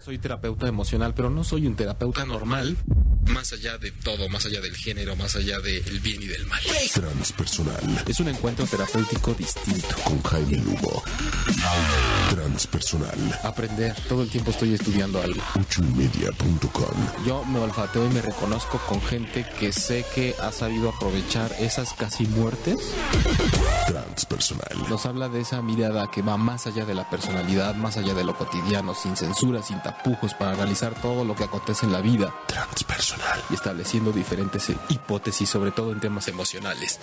[0.00, 2.76] soy terapeuta emocional, pero no soy un terapeuta normal.
[3.26, 6.60] Más allá de todo, más allá del género, más allá del bien y del mal.
[6.92, 9.94] Transpersonal Es un encuentro terapéutico distinto.
[10.04, 11.04] con Jaime Lugo.
[12.30, 13.94] Transpersonal Aprender.
[14.08, 15.40] Todo el tiempo estoy estudiando algo.
[15.60, 17.24] ochoymedia.com.
[17.26, 21.92] Yo me olfateo y me reconozco con gente que sé que ha sabido aprovechar esas
[21.92, 22.78] casi muertes.
[23.86, 28.14] Transpersonal Nos habla de esa mirada que va más allá de la personalidad, más allá
[28.14, 32.00] de lo cotidiano, sin censura, sin tapujos, para analizar todo lo que acontece en la
[32.00, 37.00] vida Transpersonal y estableciendo diferentes eh, hipótesis, sobre todo en temas emocionales.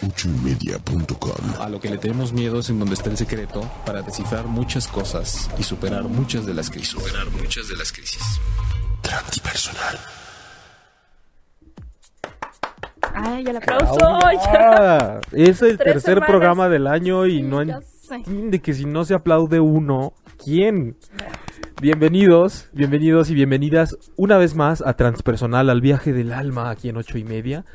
[1.59, 4.87] A lo que le tenemos miedo es en donde está el secreto para descifrar muchas
[4.87, 6.89] cosas y superar muchas de las crisis.
[6.91, 8.21] Superar muchas de las crisis.
[9.01, 9.97] Transpersonal
[13.13, 13.97] Ay, el aplauso.
[14.01, 16.29] Ah, es el Tres tercer semanas.
[16.29, 20.13] programa del año y Sí, no entiende que si no se aplaude uno,
[20.43, 20.95] ¿quién?
[21.79, 26.97] Bienvenidos, bienvenidos y bienvenidas una vez más a Transpersonal, al viaje del alma aquí en
[26.97, 27.65] ocho y media.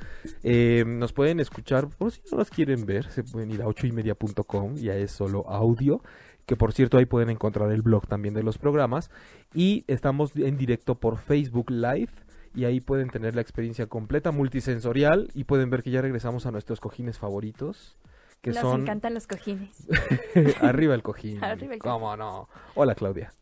[0.43, 3.87] Eh, nos pueden escuchar, por si no nos quieren ver, se pueden ir a ocho
[3.87, 6.03] y media.com, ya es solo audio,
[6.47, 9.09] que por cierto ahí pueden encontrar el blog también de los programas.
[9.55, 12.11] Y estamos en directo por Facebook Live
[12.57, 16.51] y ahí pueden tener la experiencia completa, multisensorial y pueden ver que ya regresamos a
[16.51, 17.97] nuestros cojines favoritos.
[18.41, 19.87] Que Nos son encantan los cojines.
[20.61, 21.45] arriba el cojín.
[21.45, 22.49] Arriba el ¿Cómo no?
[22.75, 23.33] Hola Claudia.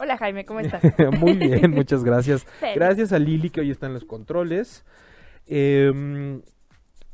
[0.00, 0.80] Hola Jaime, ¿cómo estás?
[1.18, 2.44] Muy bien, muchas gracias.
[2.60, 2.76] Feliz.
[2.76, 4.84] Gracias a Lili que hoy está en los controles.
[5.44, 6.40] Em,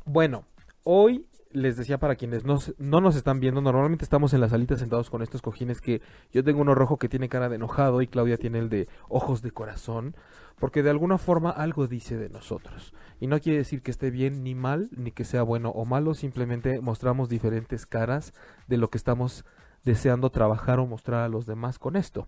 [0.05, 0.45] bueno,
[0.83, 4.77] hoy les decía para quienes no, no nos están viendo, normalmente estamos en la salita
[4.77, 8.07] sentados con estos cojines que yo tengo uno rojo que tiene cara de enojado y
[8.07, 10.15] Claudia tiene el de ojos de corazón,
[10.59, 12.93] porque de alguna forma algo dice de nosotros.
[13.19, 16.13] Y no quiere decir que esté bien ni mal, ni que sea bueno o malo,
[16.13, 18.33] simplemente mostramos diferentes caras
[18.67, 19.43] de lo que estamos
[19.85, 22.27] deseando trabajar o mostrar a los demás con esto.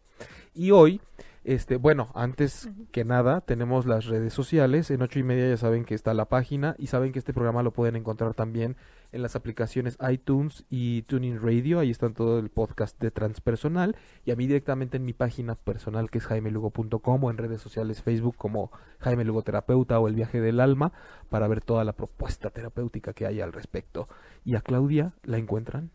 [0.53, 1.01] Y hoy,
[1.43, 4.91] este, bueno, antes que nada, tenemos las redes sociales.
[4.91, 7.63] En ocho y media ya saben que está la página y saben que este programa
[7.63, 8.75] lo pueden encontrar también
[9.11, 11.79] en las aplicaciones iTunes y Tuning Radio.
[11.79, 13.95] Ahí están todo el podcast de Transpersonal.
[14.25, 18.03] Y a mí directamente en mi página personal que es jaimelugo.com o en redes sociales
[18.03, 20.91] Facebook como Jaime Lugo Terapeuta o El Viaje del Alma
[21.29, 24.07] para ver toda la propuesta terapéutica que hay al respecto.
[24.45, 25.91] Y a Claudia la encuentran.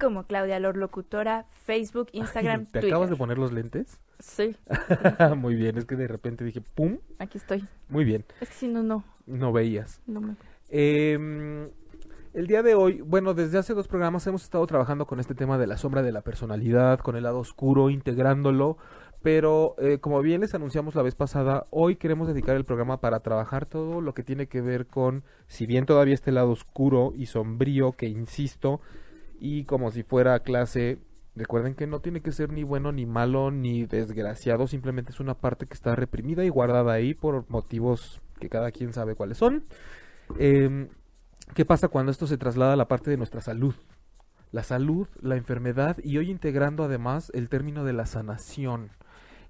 [0.00, 2.90] Como Claudia Lor Locutora, Facebook, Instagram, ¿Te Twitter.
[2.90, 4.00] acabas de poner los lentes?
[4.18, 4.56] Sí,
[5.36, 6.98] Muy bien, es que de repente dije, ¡pum!
[7.18, 7.66] aquí estoy.
[7.88, 10.00] Muy bien, Es que si no, no, no veías.
[10.06, 10.36] no me...
[10.68, 11.68] Eh,
[12.34, 15.56] el día de hoy, bueno, desde hace dos programas hemos estado trabajando con este tema
[15.58, 18.76] de la sombra de la personalidad, con el lado oscuro, integrándolo,
[19.22, 23.20] pero eh, como bien les anunciamos la vez pasada, hoy queremos dedicar el programa para
[23.20, 27.26] trabajar todo lo que tiene que ver con, si bien todavía este lado oscuro y
[27.26, 28.80] sombrío, que insisto,
[29.40, 30.98] y como si fuera clase,
[31.34, 35.34] recuerden que no tiene que ser ni bueno, ni malo, ni desgraciado, simplemente es una
[35.34, 39.64] parte que está reprimida y guardada ahí por motivos que cada quien sabe cuáles son.
[40.38, 40.88] Em,
[41.54, 43.74] ¿Qué pasa cuando esto se traslada a la parte de nuestra salud?
[44.52, 48.90] La salud, la enfermedad y hoy integrando además el término de la sanación.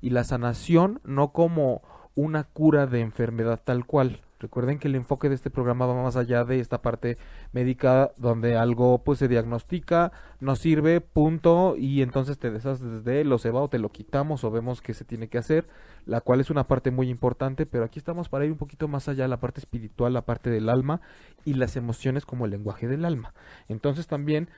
[0.01, 1.83] Y la sanación no como
[2.15, 4.21] una cura de enfermedad tal cual.
[4.39, 7.17] Recuerden que el enfoque de este programa va más allá de esta parte
[7.53, 13.33] médica donde algo pues se diagnostica, no sirve, punto, y entonces te deshaces de él,
[13.33, 15.67] o se va o te lo quitamos o vemos qué se tiene que hacer,
[16.05, 19.09] la cual es una parte muy importante, pero aquí estamos para ir un poquito más
[19.09, 21.01] allá, la parte espiritual, la parte del alma
[21.45, 23.33] y las emociones como el lenguaje del alma.
[23.69, 24.51] Entonces también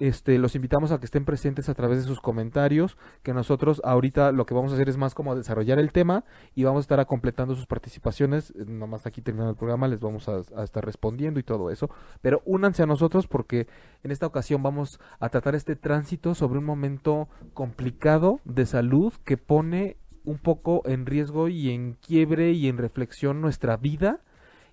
[0.00, 4.32] este, los invitamos a que estén presentes a través de sus comentarios, que nosotros ahorita
[4.32, 6.24] lo que vamos a hacer es más como desarrollar el tema
[6.54, 10.28] y vamos a estar completando sus participaciones, eh, nomás aquí terminando el programa les vamos
[10.28, 11.90] a estar respondiendo y todo eso,
[12.22, 13.68] pero únanse a nosotros porque
[14.02, 19.36] en esta ocasión vamos a tratar este tránsito sobre un momento complicado de salud que
[19.36, 24.20] pone un poco en riesgo y en quiebre y en reflexión nuestra vida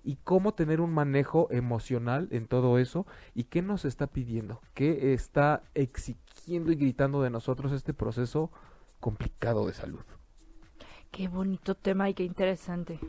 [0.04, 5.12] y cómo tener un manejo emocional en todo eso y qué nos está pidiendo, qué
[5.14, 8.50] está exigiendo y gritando de nosotros este proceso
[9.00, 10.00] complicado de salud.
[11.10, 13.00] Qué bonito tema y qué interesante.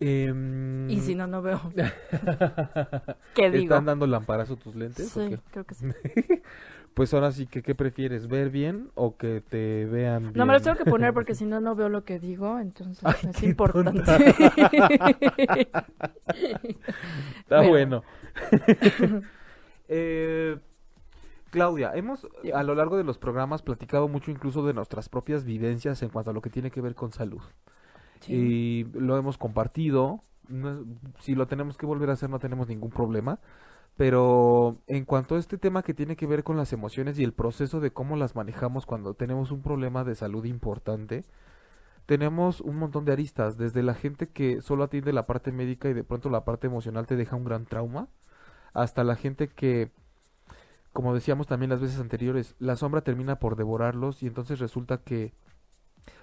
[0.00, 1.60] Em, Y si no, no veo.
[3.34, 3.74] ¿Qué ¿te digo?
[3.74, 5.08] ¿Están dando lamparazo tus lentes?
[5.10, 5.86] Sí, creo que sí.
[6.94, 8.28] Pues ahora sí que, ¿qué prefieres?
[8.28, 10.32] ¿Ver bien o que te vean bien?
[10.34, 13.02] No me los tengo que poner porque si no, no veo lo que digo, entonces
[13.04, 14.02] Ay, es importante.
[17.38, 18.02] Está Bueno.
[18.50, 19.22] bueno.
[19.94, 20.58] Eh,
[21.50, 26.02] Claudia, hemos a lo largo de los programas platicado mucho incluso de nuestras propias vivencias
[26.02, 27.42] en cuanto a lo que tiene que ver con salud.
[28.26, 30.22] y lo hemos compartido.
[30.48, 30.84] No-
[31.20, 33.38] si lo tenemos que volver a hacer no tenemos ningún problema.
[33.96, 37.32] Pero en cuanto a este tema que tiene que ver con las emociones y el
[37.32, 41.24] proceso de cómo las manejamos cuando tenemos un problema de salud importante,
[42.06, 45.94] tenemos un montón de aristas, desde la gente que solo atiende la parte médica y
[45.94, 48.08] de pronto la parte emocional te deja un gran trauma,
[48.72, 49.92] hasta la gente que,
[50.92, 55.32] como decíamos también las veces anteriores, la sombra termina por devorarlos y entonces resulta que,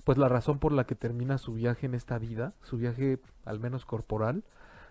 [0.03, 3.59] pues la razón por la que termina su viaje en esta vida, su viaje al
[3.59, 4.43] menos corporal,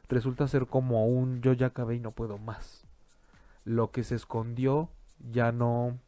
[0.09, 2.85] resulta ser como un yo ya acabé y no puedo más.
[3.65, 4.89] Lo que se escondió
[5.31, 5.99] ya no,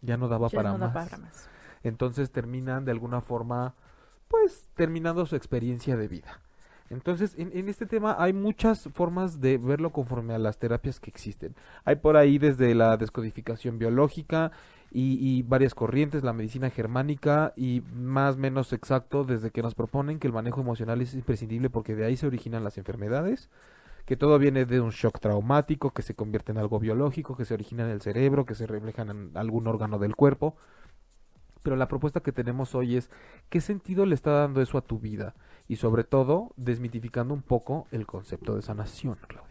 [0.00, 1.08] ya no daba Ya para no da más.
[1.10, 1.48] para más.
[1.82, 3.74] Entonces terminan de alguna forma,
[4.28, 6.40] pues, terminando su experiencia de vida.
[6.90, 11.08] Entonces, en, en este tema hay muchas formas de verlo conforme a las terapias que
[11.10, 11.54] existen.
[11.84, 14.50] Hay por ahí desde la descodificación biológica
[14.90, 20.18] y, y varias corrientes, la medicina germánica y más menos exacto desde que nos proponen
[20.18, 23.50] que el manejo emocional es imprescindible porque de ahí se originan las enfermedades,
[24.04, 27.54] que todo viene de un shock traumático, que se convierte en algo biológico, que se
[27.54, 30.56] origina en el cerebro, que se refleja en algún órgano del cuerpo.
[31.62, 33.10] Pero la propuesta que tenemos hoy es
[33.50, 35.34] qué sentido le está dando eso a tu vida
[35.68, 39.49] y sobre todo desmitificando un poco el concepto de sanación, Claudia.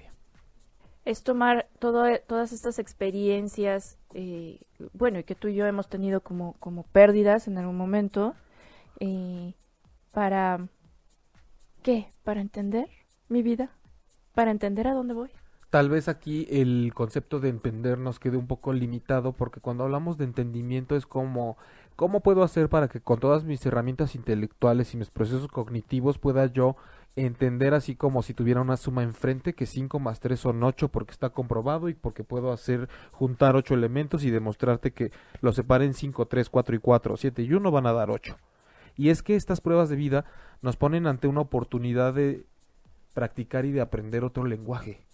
[1.05, 4.59] Es tomar todo, todas estas experiencias, eh,
[4.93, 8.35] bueno, y que tú y yo hemos tenido como, como pérdidas en algún momento,
[8.99, 9.53] eh,
[10.11, 10.67] para,
[11.81, 12.11] ¿qué?
[12.23, 12.89] Para entender
[13.27, 13.71] mi vida,
[14.33, 15.29] para entender a dónde voy.
[15.69, 20.17] Tal vez aquí el concepto de entender nos quede un poco limitado porque cuando hablamos
[20.17, 21.57] de entendimiento es como
[21.95, 26.47] ¿cómo puedo hacer para que con todas mis herramientas intelectuales y mis procesos cognitivos pueda
[26.47, 26.75] yo
[27.25, 31.11] entender así como si tuviera una suma enfrente que 5 más 3 son 8 porque
[31.11, 35.11] está comprobado y porque puedo hacer juntar 8 elementos y demostrarte que
[35.41, 38.37] los separen 5, 3, 4 y 4, 7 y 1 van a dar 8.
[38.95, 40.25] Y es que estas pruebas de vida
[40.61, 42.45] nos ponen ante una oportunidad de
[43.13, 45.09] practicar y de aprender otro lenguaje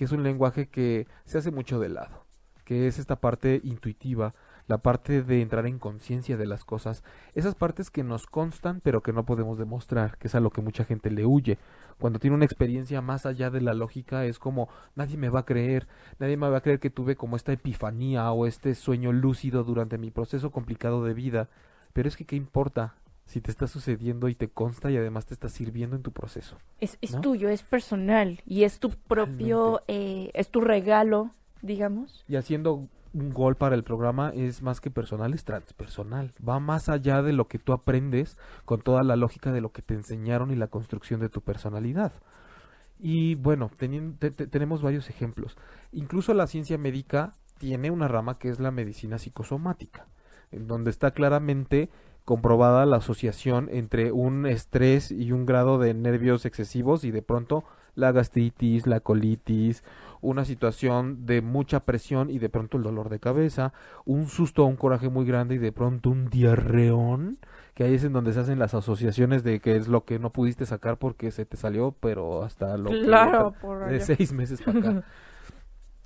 [0.00, 2.24] que es un lenguaje que se hace mucho de lado,
[2.64, 4.34] que es esta parte intuitiva,
[4.70, 7.02] la parte de entrar en conciencia de las cosas,
[7.34, 10.60] esas partes que nos constan pero que no podemos demostrar, que es a lo que
[10.60, 11.58] mucha gente le huye.
[11.98, 15.44] Cuando tiene una experiencia más allá de la lógica es como nadie me va a
[15.44, 15.88] creer,
[16.20, 19.98] nadie me va a creer que tuve como esta epifanía o este sueño lúcido durante
[19.98, 21.48] mi proceso complicado de vida,
[21.92, 22.94] pero es que qué importa
[23.26, 26.58] si te está sucediendo y te consta y además te está sirviendo en tu proceso.
[26.78, 27.22] Es, es ¿No?
[27.22, 32.24] tuyo, es personal y es tu propio, eh, es tu regalo, digamos.
[32.28, 36.32] Y haciendo un gol para el programa es más que personal, es transpersonal.
[36.46, 39.82] Va más allá de lo que tú aprendes con toda la lógica de lo que
[39.82, 42.12] te enseñaron y la construcción de tu personalidad.
[42.98, 43.70] Y bueno,
[44.50, 45.56] tenemos varios ejemplos.
[45.92, 50.06] Incluso la ciencia médica tiene una rama que es la medicina psicosomática,
[50.50, 51.90] en donde está claramente
[52.24, 57.64] comprobada la asociación entre un estrés y un grado de nervios excesivos y de pronto
[57.94, 59.82] la gastritis, la colitis,
[60.20, 63.72] una situación de mucha presión y de pronto el dolor de cabeza,
[64.04, 67.38] un susto un coraje muy grande y de pronto un diarreón,
[67.74, 70.30] que ahí es en donde se hacen las asociaciones de que es lo que no
[70.30, 74.60] pudiste sacar porque se te salió, pero hasta lo que- Claro, por de seis meses
[74.62, 75.04] para acá.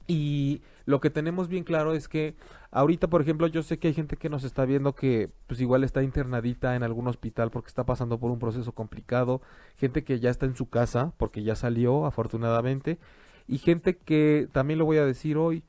[0.06, 2.34] Y lo que tenemos bien claro es que
[2.70, 5.82] ahorita, por ejemplo, yo sé que hay gente que nos está viendo que pues igual
[5.82, 9.40] está internadita en algún hospital porque está pasando por un proceso complicado,
[9.76, 12.98] gente que ya está en su casa porque ya salió afortunadamente
[13.46, 15.64] y gente que también lo voy a decir hoy,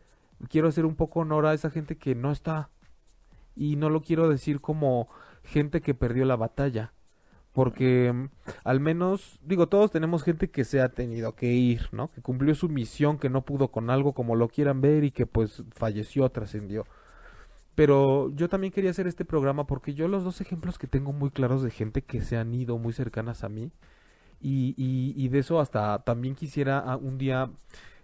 [0.50, 2.70] quiero hacer un poco honor a esa gente que no está
[3.56, 5.08] y no lo quiero decir como
[5.44, 6.94] gente que perdió la batalla,
[7.54, 8.30] porque mm,
[8.64, 12.12] al menos, digo, todos tenemos gente que se ha tenido que ir, ¿no?
[12.12, 15.26] Que cumplió su misión, que no pudo con algo como lo quieran ver y que
[15.26, 16.86] pues falleció, trascendió.
[17.76, 21.30] Pero yo también quería hacer este programa porque yo los dos ejemplos que tengo muy
[21.30, 23.72] claros de gente que se han ido muy cercanas a mí
[24.40, 27.50] y, y, y de eso hasta también quisiera ah, un día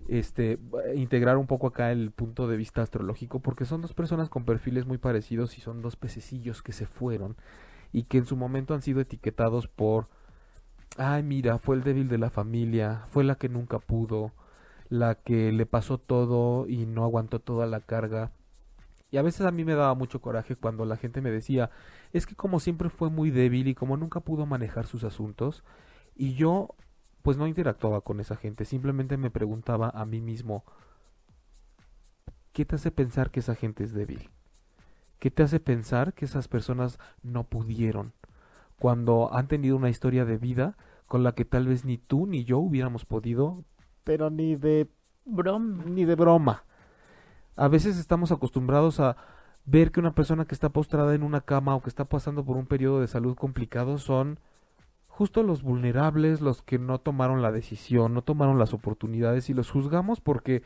[0.08, 0.60] este
[0.96, 4.86] integrar un poco acá el punto de vista astrológico porque son dos personas con perfiles
[4.86, 7.36] muy parecidos y son dos pececillos que se fueron
[7.94, 10.08] y que en su momento han sido etiquetados por
[10.98, 14.32] ay mira fue el débil de la familia fue la que nunca pudo
[14.90, 18.32] la que le pasó todo y no aguantó toda la carga
[19.12, 21.70] y a veces a mí me daba mucho coraje cuando la gente me decía
[22.12, 25.64] es que como siempre fue muy débil y como nunca pudo manejar sus asuntos
[26.22, 26.76] y yo
[27.24, 30.64] pues no interactuaba con esa gente, simplemente me preguntaba a mí mismo,
[32.54, 34.30] ¿qué te hace pensar que esa gente es débil?
[35.18, 38.14] ¿Qué te hace pensar que esas personas no pudieron
[38.78, 42.44] cuando han tenido una historia de vida con la que tal vez ni tú ni
[42.44, 43.64] yo hubiéramos podido,
[44.04, 44.92] pero ni de
[45.26, 45.84] Broma.
[45.88, 46.66] ni de broma?
[47.56, 49.18] A veces estamos acostumbrados a
[49.66, 52.58] ver que una persona que está postrada en una cama o que está pasando por
[52.58, 54.40] un periodo de salud complicado son
[55.22, 59.70] justo los vulnerables, los que no tomaron la decisión, no tomaron las oportunidades y los
[59.70, 60.64] juzgamos porque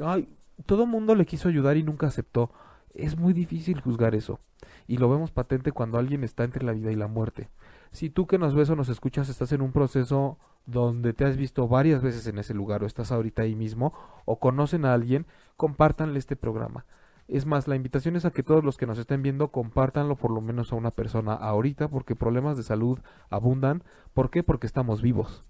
[0.00, 0.28] ay,
[0.64, 2.52] todo mundo le quiso ayudar y nunca aceptó.
[2.94, 4.38] Es muy difícil juzgar eso.
[4.86, 7.48] Y lo vemos patente cuando alguien está entre la vida y la muerte.
[7.90, 11.36] Si tú que nos ves o nos escuchas estás en un proceso donde te has
[11.36, 13.92] visto varias veces en ese lugar o estás ahorita ahí mismo
[14.24, 16.86] o conocen a alguien, compártanle este programa.
[17.28, 20.30] Es más, la invitación es a que todos los que nos estén viendo compártanlo por
[20.30, 23.84] lo menos a una persona ahorita porque problemas de salud abundan.
[24.14, 24.42] ¿Por qué?
[24.42, 25.44] Porque estamos vivos.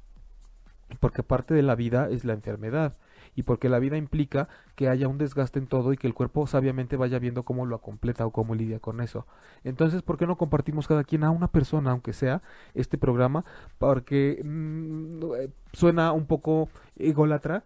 [0.99, 2.97] Porque parte de la vida es la enfermedad
[3.37, 6.49] y porque la vida implica que haya un desgaste en todo y que el cuerpo
[6.49, 9.26] sabiamente vaya viendo cómo lo completa o cómo lidia con eso.
[9.62, 12.42] Entonces, ¿por qué no compartimos cada quien a una persona, aunque sea
[12.75, 13.44] este programa?
[13.78, 17.62] Porque mm, eh, suena un poco ególatra.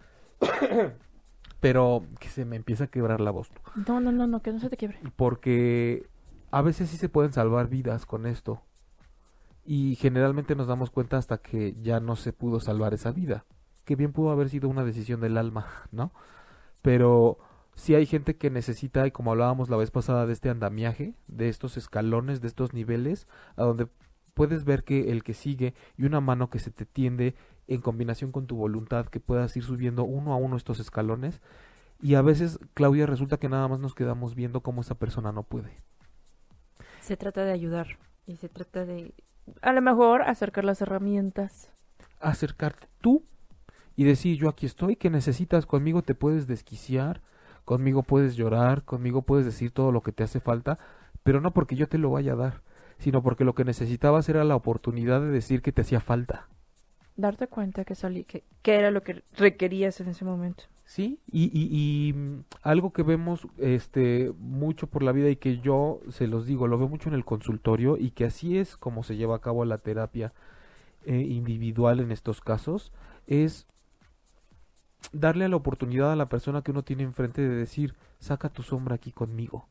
[1.63, 3.53] Pero que se me empieza a quebrar la voz.
[3.87, 4.99] No, no, no, no, que no se te quiebre.
[5.15, 6.09] Porque
[6.51, 8.63] a veces sí se pueden salvar vidas con esto.
[9.65, 13.45] Y generalmente nos damos cuenta hasta que ya no se pudo salvar esa vida.
[13.85, 16.13] Que bien pudo haber sido una decisión del alma, ¿no?
[16.83, 17.39] Pero
[17.77, 21.49] si hay gente que necesita, y como hablábamos la vez pasada de este andamiaje, de
[21.49, 23.87] estos escalones, de estos niveles, a donde
[24.35, 27.37] puedes ver que el que sigue y una mano que se te tiende
[27.69, 31.41] en combinación con tu voluntad que puedas ir subiendo uno a uno estos escalones
[32.01, 35.45] y a veces Claudia resulta que nada más nos quedamos viendo cómo esa persona no
[35.45, 35.81] puede.
[37.01, 39.15] Se trata de ayudar y se trata de
[39.61, 41.71] a lo mejor acercar las herramientas.
[42.21, 43.25] Acercarte tú
[43.95, 45.67] y decir yo aquí estoy, que necesitas?
[45.67, 47.23] Conmigo te puedes desquiciar,
[47.65, 50.79] conmigo puedes llorar, conmigo puedes decir todo lo que te hace falta,
[51.23, 52.63] pero no porque yo te lo vaya a dar,
[52.99, 56.49] sino porque lo que necesitabas era la oportunidad de decir que te hacía falta
[57.17, 60.65] darte cuenta que salí, que, que, era lo que requerías en ese momento.
[60.85, 66.01] Sí, y, y, mm, algo que vemos este mucho por la vida y que yo
[66.11, 69.17] se los digo, lo veo mucho en el consultorio y que así es como se
[69.17, 70.33] lleva a cabo la terapia
[71.07, 72.93] eh, individual en estos casos,
[73.27, 73.67] es
[75.13, 78.97] darle la oportunidad a la persona que uno tiene enfrente de decir, saca tu sombra
[78.97, 79.69] aquí conmigo.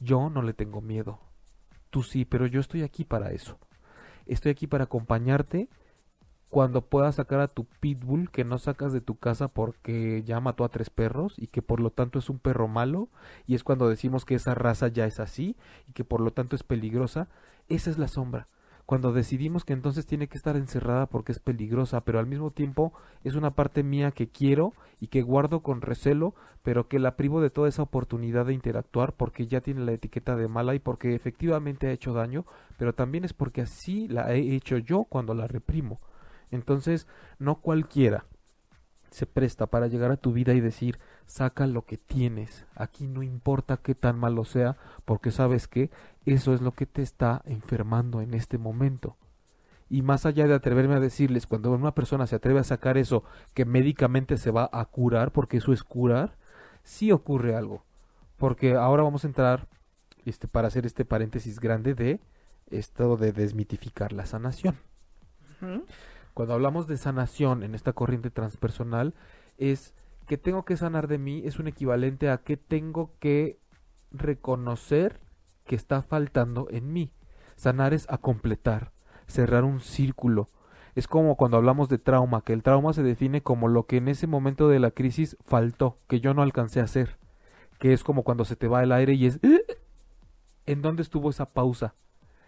[0.00, 1.20] Yo no le tengo miedo.
[1.90, 3.58] Tú sí, pero yo estoy aquí para eso.
[4.26, 5.68] Estoy aquí para acompañarte
[6.52, 10.64] cuando puedas sacar a tu pitbull que no sacas de tu casa porque ya mató
[10.64, 13.08] a tres perros y que por lo tanto es un perro malo
[13.46, 15.56] y es cuando decimos que esa raza ya es así
[15.88, 17.28] y que por lo tanto es peligrosa,
[17.70, 18.48] esa es la sombra.
[18.84, 22.92] Cuando decidimos que entonces tiene que estar encerrada porque es peligrosa, pero al mismo tiempo
[23.24, 27.40] es una parte mía que quiero y que guardo con recelo, pero que la privo
[27.40, 31.14] de toda esa oportunidad de interactuar porque ya tiene la etiqueta de mala y porque
[31.14, 32.44] efectivamente ha hecho daño,
[32.76, 35.98] pero también es porque así la he hecho yo cuando la reprimo.
[36.52, 37.08] Entonces,
[37.40, 38.26] no cualquiera
[39.12, 43.22] se presta para llegar a tu vida y decir, saca lo que tienes, aquí no
[43.22, 45.90] importa qué tan malo sea, porque sabes que
[46.24, 49.16] eso es lo que te está enfermando en este momento.
[49.90, 53.24] Y más allá de atreverme a decirles, cuando una persona se atreve a sacar eso
[53.52, 56.38] que médicamente se va a curar, porque eso es curar,
[56.82, 57.84] sí ocurre algo.
[58.38, 59.68] Porque ahora vamos a entrar,
[60.24, 62.20] este, para hacer este paréntesis grande de
[62.70, 64.76] esto de desmitificar la sanación.
[66.34, 69.14] Cuando hablamos de sanación en esta corriente transpersonal,
[69.58, 69.94] es
[70.26, 73.58] que tengo que sanar de mí, es un equivalente a que tengo que
[74.10, 75.20] reconocer
[75.66, 77.12] que está faltando en mí.
[77.56, 78.92] Sanar es a completar,
[79.26, 80.48] cerrar un círculo.
[80.94, 84.08] Es como cuando hablamos de trauma, que el trauma se define como lo que en
[84.08, 87.18] ese momento de la crisis faltó, que yo no alcancé a hacer,
[87.78, 89.38] que es como cuando se te va el aire y es...
[90.64, 91.94] ¿En dónde estuvo esa pausa?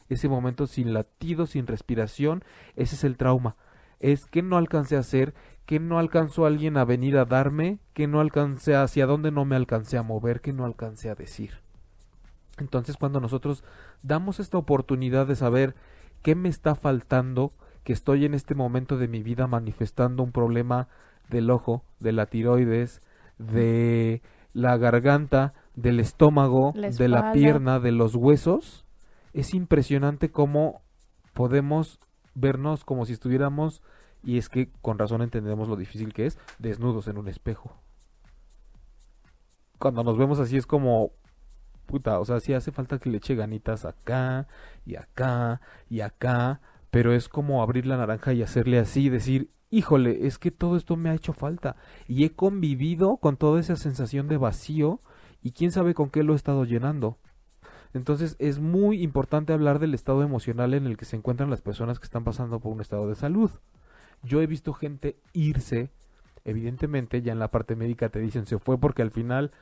[0.09, 2.45] Ese momento sin latido, sin respiración,
[2.77, 3.57] ese es el trauma
[4.05, 5.33] es que no alcancé a hacer,
[5.65, 9.57] que no alcanzó alguien a venir a darme, que no alcancé hacia dónde no me
[9.57, 11.53] alcancé a mover, que no alcancé a decir.
[12.59, 13.65] Entonces cuando nosotros
[14.03, 15.75] damos esta oportunidad de saber
[16.23, 20.89] qué me está faltando, que estoy en este momento de mi vida manifestando un problema
[21.31, 23.01] del ojo, de la tiroides,
[23.39, 24.21] de
[24.53, 28.85] la garganta, del estómago, de la pierna, de los huesos,
[29.33, 30.83] es impresionante cómo
[31.33, 32.01] podemos
[32.35, 33.83] vernos como si estuviéramos,
[34.23, 37.77] y es que con razón entendemos lo difícil que es, desnudos en un espejo.
[39.79, 41.13] Cuando nos vemos así es como,
[41.87, 44.49] puta, o sea, sí hace falta que le eche ganitas acá
[44.87, 45.61] y acá
[45.91, 46.61] y acá,
[46.91, 50.97] pero es como abrir la naranja y hacerle así, decir, híjole, es que todo esto
[50.97, 51.77] me ha hecho falta
[52.07, 55.01] y he convivido con toda esa sensación de vacío
[55.43, 57.19] y quién sabe con qué lo he estado llenando.
[57.95, 61.99] Entonces es muy importante hablar del estado emocional en el que se encuentran las personas
[61.99, 63.51] que están pasando por un estado de salud.
[64.23, 65.91] Yo he visto gente irse,
[66.45, 69.53] evidentemente ya en la parte médica te dicen se fue porque al final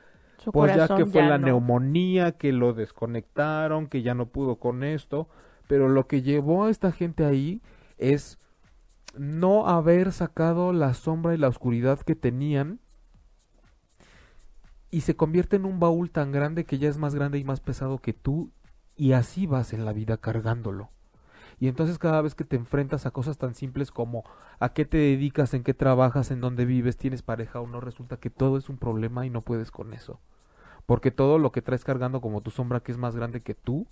[0.51, 5.29] pues ya que fue la neumonía, que lo desconectaron, que ya no pudo con esto,
[5.67, 7.61] pero lo que llevó a esta gente ahí
[7.97, 8.39] es
[9.15, 12.79] no haber sacado la sombra y la oscuridad que tenían
[14.93, 17.61] y se convierte en un baúl tan grande que ya es más grande y más
[17.61, 18.51] pesado que tú
[18.95, 20.91] y así vas en la vida cargándolo.
[21.59, 24.23] Y entonces cada vez que te enfrentas a cosas tan simples como
[24.59, 28.17] a qué te dedicas, en qué trabajas, en dónde vives, tienes pareja o no, resulta
[28.17, 30.19] que todo es un problema y no puedes con eso.
[30.85, 33.87] Porque todo lo que traes cargando como tu sombra que es más grande que tú,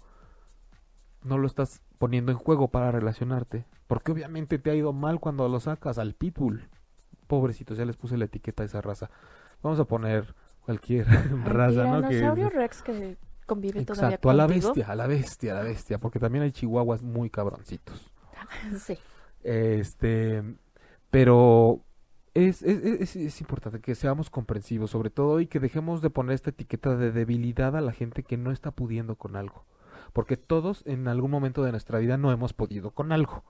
[1.23, 3.65] no lo estás poniendo en juego para relacionarte.
[3.87, 6.69] Porque obviamente te ha ido mal cuando lo sacas al pitbull.
[7.25, 9.09] Pobrecitos, ya les puse la etiqueta a esa raza.
[9.63, 11.05] Vamos a poner cualquier
[11.45, 12.07] raza, ¿no?
[12.07, 12.49] Que...
[12.49, 16.19] Rex que convive todavía Exacto, a la bestia, a la bestia, a la bestia, porque
[16.19, 18.11] también hay chihuahuas muy cabroncitos.
[18.79, 18.97] sí.
[19.43, 20.43] Este,
[21.09, 21.81] pero
[22.33, 26.51] es, es, es, importante que seamos comprensivos, sobre todo, y que dejemos de poner esta
[26.51, 29.65] etiqueta de debilidad a la gente que no está pudiendo con algo.
[30.13, 33.43] Porque todos en algún momento de nuestra vida no hemos podido con algo.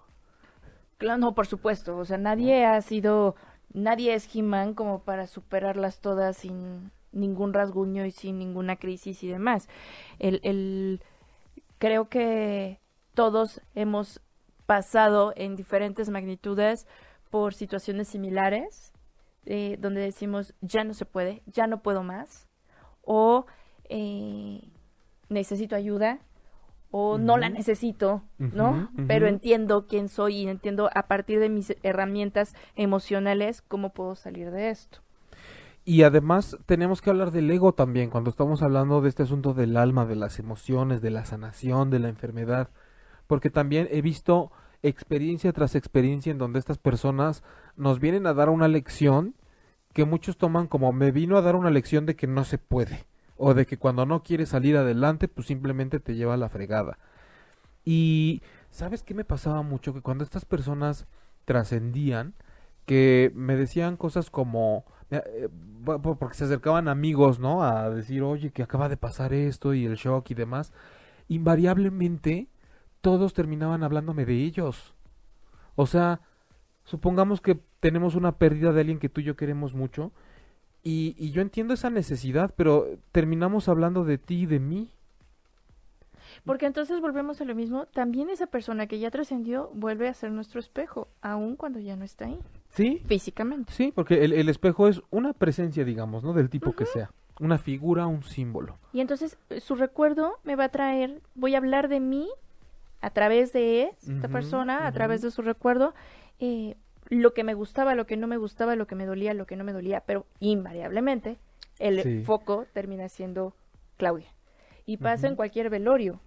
[0.97, 1.97] Claro, no, por supuesto.
[1.97, 3.35] O sea, nadie ha sido,
[3.73, 9.27] nadie es he como para superarlas todas sin ningún rasguño y sin ninguna crisis y
[9.27, 9.67] demás.
[10.19, 11.01] El, el,
[11.77, 12.79] creo que
[13.13, 14.21] todos hemos
[14.65, 16.87] pasado en diferentes magnitudes
[17.29, 18.93] por situaciones similares,
[19.45, 22.47] eh, donde decimos, ya no se puede, ya no puedo más,
[23.01, 23.45] o
[23.89, 24.69] eh,
[25.29, 26.19] necesito ayuda,
[26.91, 28.91] o no la necesito, ¿no?
[29.07, 34.51] Pero entiendo quién soy y entiendo a partir de mis herramientas emocionales cómo puedo salir
[34.51, 34.99] de esto.
[35.91, 39.75] Y además tenemos que hablar del ego también, cuando estamos hablando de este asunto del
[39.75, 42.69] alma, de las emociones, de la sanación, de la enfermedad,
[43.27, 47.43] porque también he visto experiencia tras experiencia en donde estas personas
[47.75, 49.35] nos vienen a dar una lección
[49.91, 53.05] que muchos toman como me vino a dar una lección de que no se puede,
[53.35, 56.99] o de que cuando no quieres salir adelante, pues simplemente te lleva a la fregada.
[57.83, 59.93] Y ¿sabes qué me pasaba mucho?
[59.93, 61.05] Que cuando estas personas
[61.43, 62.33] trascendían,
[62.85, 64.85] que me decían cosas como
[65.83, 67.63] porque se acercaban amigos, ¿no?
[67.63, 70.71] A decir, oye, que acaba de pasar esto y el shock y demás.
[71.27, 72.47] Invariablemente,
[73.01, 74.93] todos terminaban hablándome de ellos.
[75.75, 76.21] O sea,
[76.83, 80.11] supongamos que tenemos una pérdida de alguien que tú y yo queremos mucho.
[80.83, 84.91] Y, y yo entiendo esa necesidad, pero terminamos hablando de ti y de mí.
[86.45, 90.31] Porque entonces volvemos a lo mismo, también esa persona que ya trascendió vuelve a ser
[90.31, 92.39] nuestro espejo, aun cuando ya no está ahí.
[92.71, 93.01] Sí.
[93.05, 93.73] Físicamente.
[93.73, 96.33] Sí, porque el, espejo es una presencia, digamos, ¿no?
[96.33, 97.11] Del tipo que sea.
[97.39, 98.77] Una figura, un símbolo.
[98.93, 102.29] Y entonces eh, su recuerdo me va a traer, voy a hablar de mí
[103.01, 105.95] a través de esta persona, a través de su recuerdo,
[106.39, 106.75] eh,
[107.09, 109.55] lo que me gustaba, lo que no me gustaba, lo que me dolía, lo que
[109.55, 111.37] no me dolía, pero invariablemente
[111.79, 113.55] el foco termina siendo
[113.97, 114.33] Claudia.
[114.85, 116.19] Y pasa en cualquier velorio.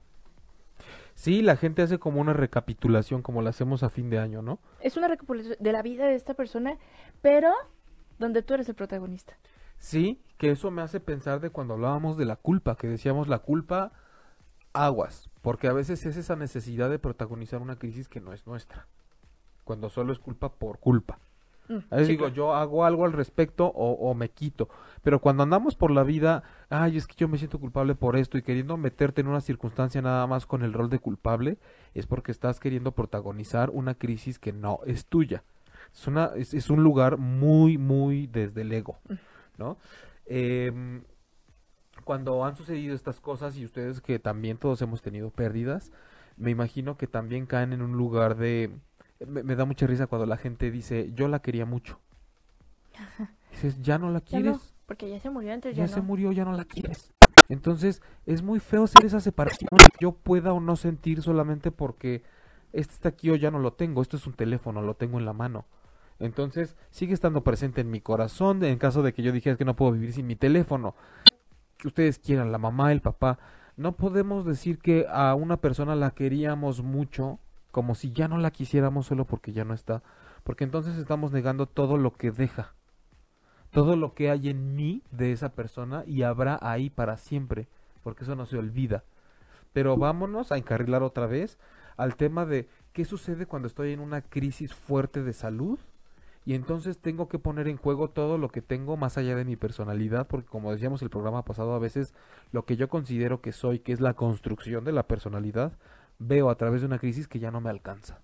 [1.15, 4.59] Sí, la gente hace como una recapitulación, como la hacemos a fin de año, ¿no?
[4.81, 6.77] Es una recapitulación de la vida de esta persona,
[7.23, 7.53] pero
[8.19, 9.35] donde tú eres el protagonista.
[9.79, 13.41] Sí, que eso me hace pensar de cuando hablábamos de la culpa, que decíamos la
[13.41, 13.93] culpa
[14.73, 18.89] aguas, porque a veces es esa necesidad de protagonizar una crisis que no es nuestra,
[19.63, 21.19] cuando solo es culpa por culpa.
[21.69, 24.69] Mm, digo, yo hago algo al respecto o, me quito.
[25.03, 28.39] Pero cuando andamos por la vida, ay, es que yo me siento culpable por esto
[28.39, 31.59] y queriendo meterte en una circunstancia nada más con el rol de culpable,
[31.95, 35.43] es porque estás queriendo protagonizar una crisis que no es tuya.
[35.93, 39.15] Es, una, es, un lugar muy, muy desde el ego, mm.
[39.59, 39.79] ¿no?
[40.27, 41.03] Em,
[42.05, 45.93] cuando han sucedido estas cosas y ustedes que también todos hemos tenido pérdidas,
[46.37, 48.71] me imagino que también caen en un lugar de
[49.27, 52.01] me, da mucha risa cuando la gente dice, yo la quería mucho.
[53.51, 54.75] Dices, ya no la quieres.
[54.87, 57.13] porque ya se murió antes, ya, ya se murió, ya no la quieres.
[57.49, 62.23] Entonces, es muy feo ser esa separación que yo pueda o no sentir solamente porque
[62.73, 64.03] este está aquí o ya no lo tengo.
[64.03, 65.67] Esto es un teléfono, lo tengo en la mano.
[66.19, 69.77] Entonces, sigue estando presente en mi corazón en caso de que yo dijera que no
[69.77, 70.95] puedo vivir sin mi teléfono.
[71.77, 73.39] Que ustedes quieran, la mamá, el papá.
[73.77, 77.41] No podemos decir que a una persona la queríamos mucho
[77.75, 80.05] como si ya no la quisiéramos solo porque ya no está,
[80.45, 82.73] porque entonces estamos negando todo lo que deja,
[83.73, 87.67] todo lo que hay en mí de esa persona y habrá ahí para siempre,
[88.05, 89.03] porque eso no se olvida.
[89.73, 91.59] Pero vámonos a encarrilar otra vez
[91.97, 95.81] al tema de qué sucede cuando estoy en una crisis fuerte de salud
[96.45, 99.57] y entonces tengo que poner en juego todo lo que tengo más allá de mi
[99.57, 102.15] personalidad, porque como decíamos el programa pasado, a veces
[102.53, 105.73] lo que yo considero que soy, que es la construcción de la personalidad,
[106.19, 108.21] veo a través de una crisis que ya no me alcanza.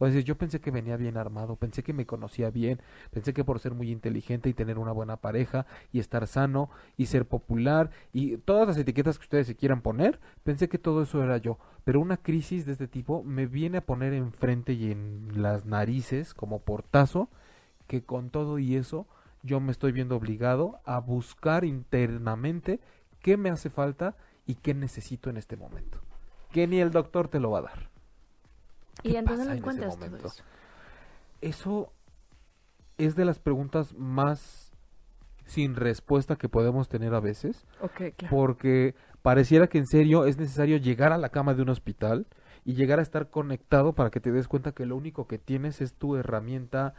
[0.00, 3.44] O decir, yo pensé que venía bien armado, pensé que me conocía bien, pensé que
[3.44, 7.90] por ser muy inteligente y tener una buena pareja y estar sano y ser popular
[8.14, 11.58] y todas las etiquetas que ustedes se quieran poner, pensé que todo eso era yo.
[11.84, 16.32] Pero una crisis de este tipo me viene a poner enfrente y en las narices
[16.32, 17.28] como portazo
[17.86, 19.06] que con todo y eso
[19.42, 22.80] yo me estoy viendo obligado a buscar internamente
[23.20, 24.16] qué me hace falta
[24.46, 26.00] y qué necesito en este momento.
[26.52, 27.90] Que ni el doctor te lo va a dar.
[29.02, 30.26] ¿Y ¿Qué en pasa lo en encuentras todo momento?
[30.28, 30.42] eso?
[31.40, 31.92] Eso
[32.98, 34.72] es de las preguntas más
[35.46, 38.36] sin respuesta que podemos tener a veces, Ok, claro.
[38.36, 42.26] porque pareciera que en serio es necesario llegar a la cama de un hospital
[42.64, 45.80] y llegar a estar conectado para que te des cuenta que lo único que tienes
[45.80, 46.94] es tu herramienta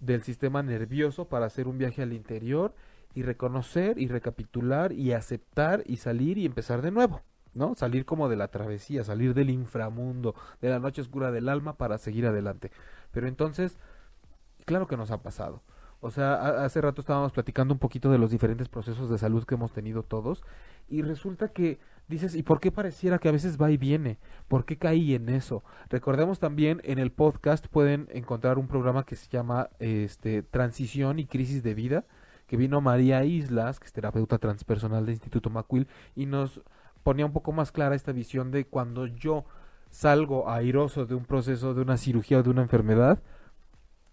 [0.00, 2.74] del sistema nervioso para hacer un viaje al interior
[3.14, 7.20] y reconocer y recapitular y aceptar y salir y empezar de nuevo,
[7.54, 7.74] ¿no?
[7.74, 11.98] Salir como de la travesía, salir del inframundo, de la noche oscura del alma para
[11.98, 12.70] seguir adelante.
[13.10, 13.78] Pero entonces,
[14.64, 15.62] claro que nos ha pasado.
[16.04, 19.54] O sea, hace rato estábamos platicando un poquito de los diferentes procesos de salud que
[19.54, 20.42] hemos tenido todos
[20.88, 24.18] y resulta que dices, ¿y por qué pareciera que a veces va y viene?
[24.48, 25.62] ¿Por qué caí en eso?
[25.90, 31.26] Recordemos también en el podcast pueden encontrar un programa que se llama este Transición y
[31.26, 32.04] Crisis de Vida,
[32.48, 35.86] que vino María Islas, que es terapeuta transpersonal de Instituto Macuil,
[36.16, 36.60] y nos
[37.02, 39.44] ponía un poco más clara esta visión de cuando yo
[39.90, 43.22] salgo airoso de un proceso, de una cirugía o de una enfermedad,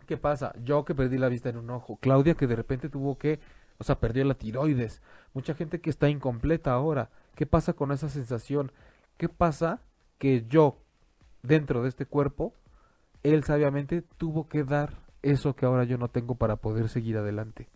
[0.05, 0.53] ¿qué pasa?
[0.63, 3.39] Yo que perdí la vista en un ojo, Claudia que de repente tuvo que,
[3.77, 5.01] o sea, perdió la tiroides,
[5.33, 8.71] mucha gente que está incompleta ahora, ¿qué pasa con esa sensación?
[9.17, 9.81] ¿Qué pasa
[10.17, 10.77] que yo,
[11.43, 12.53] dentro de este cuerpo,
[13.23, 17.69] él sabiamente tuvo que dar eso que ahora yo no tengo para poder seguir adelante?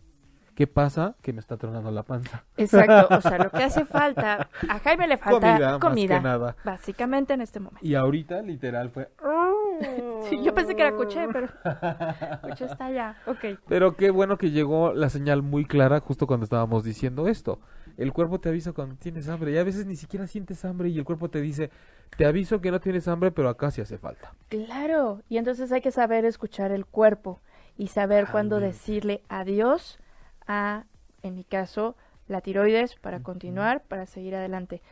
[0.54, 1.16] ¿Qué pasa?
[1.20, 2.44] Que me está tronando la panza.
[2.56, 6.28] Exacto, o sea, lo que hace falta, a Jaime le falta Comida, comida, más que
[6.28, 6.56] nada.
[6.64, 7.84] básicamente en este momento.
[7.84, 9.10] Y ahorita, literal, fue...
[10.30, 11.48] Sí, yo pensé que era Cuché, pero
[12.42, 13.16] Cuché está allá.
[13.26, 13.58] Ok.
[13.68, 17.60] Pero qué bueno que llegó la señal muy clara justo cuando estábamos diciendo esto.
[17.96, 20.98] El cuerpo te avisa cuando tienes hambre y a veces ni siquiera sientes hambre y
[20.98, 21.70] el cuerpo te dice,
[22.16, 24.32] te aviso que no tienes hambre, pero acá sí hace falta.
[24.48, 27.40] Claro, y entonces hay que saber escuchar el cuerpo
[27.76, 28.78] y saber cuándo Totalmente.
[28.78, 29.98] decirle adiós
[30.46, 30.84] a,
[31.22, 31.96] en mi caso,
[32.28, 34.82] la tiroides para continuar, para seguir adelante.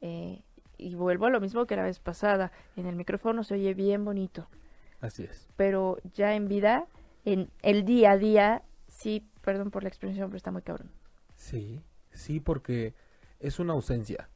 [0.00, 0.42] Eh,
[0.76, 2.52] y vuelvo a lo mismo que la vez pasada.
[2.76, 4.48] En el micrófono se oye bien bonito,
[5.00, 5.48] Así es.
[5.56, 6.86] pero ya en vida,
[7.24, 10.90] en el día a día, sí, perdón por la expresión, pero está muy cabrón.
[11.36, 12.94] Sí, sí, porque
[13.40, 14.28] es una ausencia.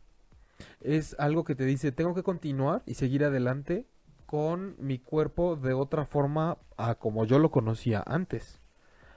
[0.80, 3.86] Es algo que te dice, tengo que continuar y seguir adelante
[4.26, 8.60] con mi cuerpo de otra forma a como yo lo conocía antes.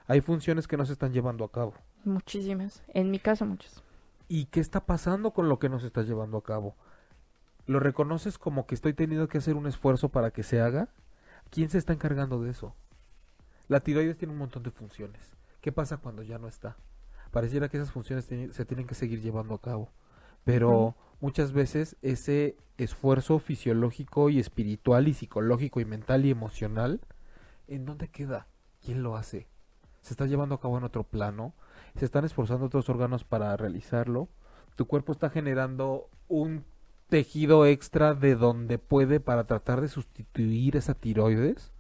[0.08, 1.74] Hay funciones que no se están llevando a cabo.
[2.04, 2.84] Muchísimas.
[2.94, 3.84] En mi caso, muchas.
[4.28, 6.76] ¿Y qué está pasando con lo que nos está llevando a cabo?
[7.66, 10.90] ¿Lo reconoces como que estoy teniendo que hacer un esfuerzo para que se haga?
[11.50, 12.76] ¿Quién se está encargando de eso?
[13.68, 15.36] La tiroides tiene un montón de funciones.
[15.62, 16.78] ¿Qué pasa cuando ya no está?
[17.32, 19.90] Pareciera que esas funciones se tienen que seguir llevando a cabo.
[20.44, 27.02] Pero muchas veces ese esfuerzo fisiológico y espiritual y psicológico y mental y emocional,
[27.68, 28.48] ¿en dónde queda?
[28.84, 29.48] ¿Quién lo hace?
[30.06, 31.54] ¿Se está llevando a cabo en otro plano?
[31.96, 34.30] ¿Se están esforzando otros órganos para realizarlo?
[34.76, 36.64] ¿Tu cuerpo está generando un
[37.10, 41.72] tejido extra de donde puede para tratar de sustituir esa tiroides?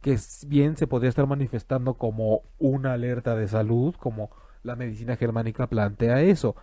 [0.00, 4.30] que bien se podría estar manifestando como una alerta de salud, como
[4.62, 6.54] la medicina germánica plantea eso.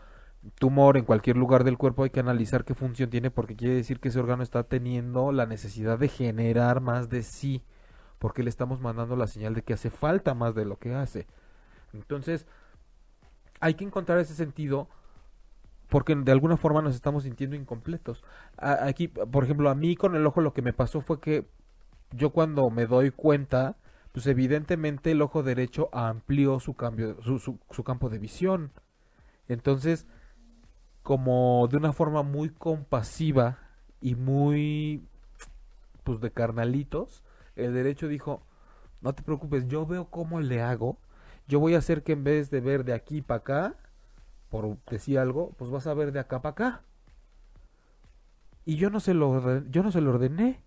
[0.60, 4.00] Tumor en cualquier lugar del cuerpo hay que analizar qué función tiene porque quiere decir
[4.00, 7.64] que ese órgano está teniendo la necesidad de generar más de sí,
[8.24, 11.28] porque le estamos mandando la señal de que hace falta más de lo que hace.
[11.92, 12.48] Entonces,
[13.60, 14.88] hay que encontrar ese sentido
[15.90, 18.24] porque de alguna forma nos estamos sintiendo incompletos.
[18.56, 21.50] Aquí, por ejemplo, a mí con el ojo lo que me pasó fue que
[22.12, 23.76] yo cuando me doy cuenta,
[24.14, 28.72] pues evidentemente el ojo derecho amplió su cambio, su, su, su campo de visión.
[29.50, 30.08] Entonces,
[31.02, 33.60] como de una forma muy compasiva
[34.00, 35.06] y muy,
[36.06, 37.22] pues de carnalitos,
[37.56, 38.42] el derecho dijo,
[39.02, 40.98] no te preocupes, yo veo cómo le hago,
[41.48, 43.76] yo voy a hacer que en vez de ver de aquí para acá,
[44.50, 46.82] por decir algo, pues vas a ver de acá para acá.
[48.66, 50.62] Y yo no se lo, yo no se lo ordené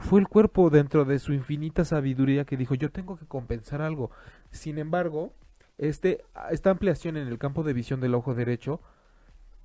[0.00, 4.10] fue el cuerpo dentro de su infinita sabiduría que dijo yo tengo que compensar algo.
[4.50, 5.34] Sin embargo,
[5.78, 8.80] este, esta ampliación en el campo de visión del ojo derecho,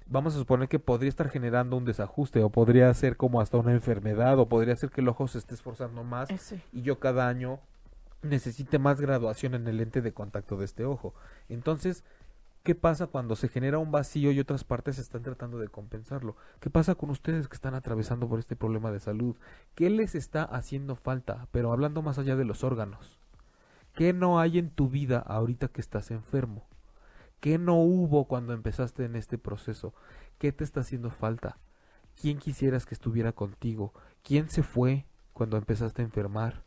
[0.08, 3.72] vamos a suponer que podría estar generando un desajuste o podría ser como hasta una
[3.72, 6.62] enfermedad o podría ser que el ojo se esté esforzando más Ese.
[6.72, 7.60] y yo cada año
[8.22, 11.14] necesite más graduación en el lente de contacto de este ojo.
[11.50, 12.04] Entonces,
[12.66, 16.36] ¿Qué pasa cuando se genera un vacío y otras partes están tratando de compensarlo?
[16.60, 19.36] ¿Qué pasa con ustedes que están atravesando por este problema de salud?
[19.76, 21.48] ¿Qué les está haciendo falta?
[21.52, 23.20] Pero hablando más allá de los órganos.
[23.94, 26.66] ¿Qué no hay en tu vida ahorita que estás enfermo?
[27.46, 29.94] ¿Qué no hubo cuando empezaste en este proceso?
[30.40, 31.60] ¿Qué te está haciendo falta?
[32.20, 33.94] ¿Quién quisieras que estuviera contigo?
[34.24, 36.64] ¿Quién se fue cuando empezaste a enfermar?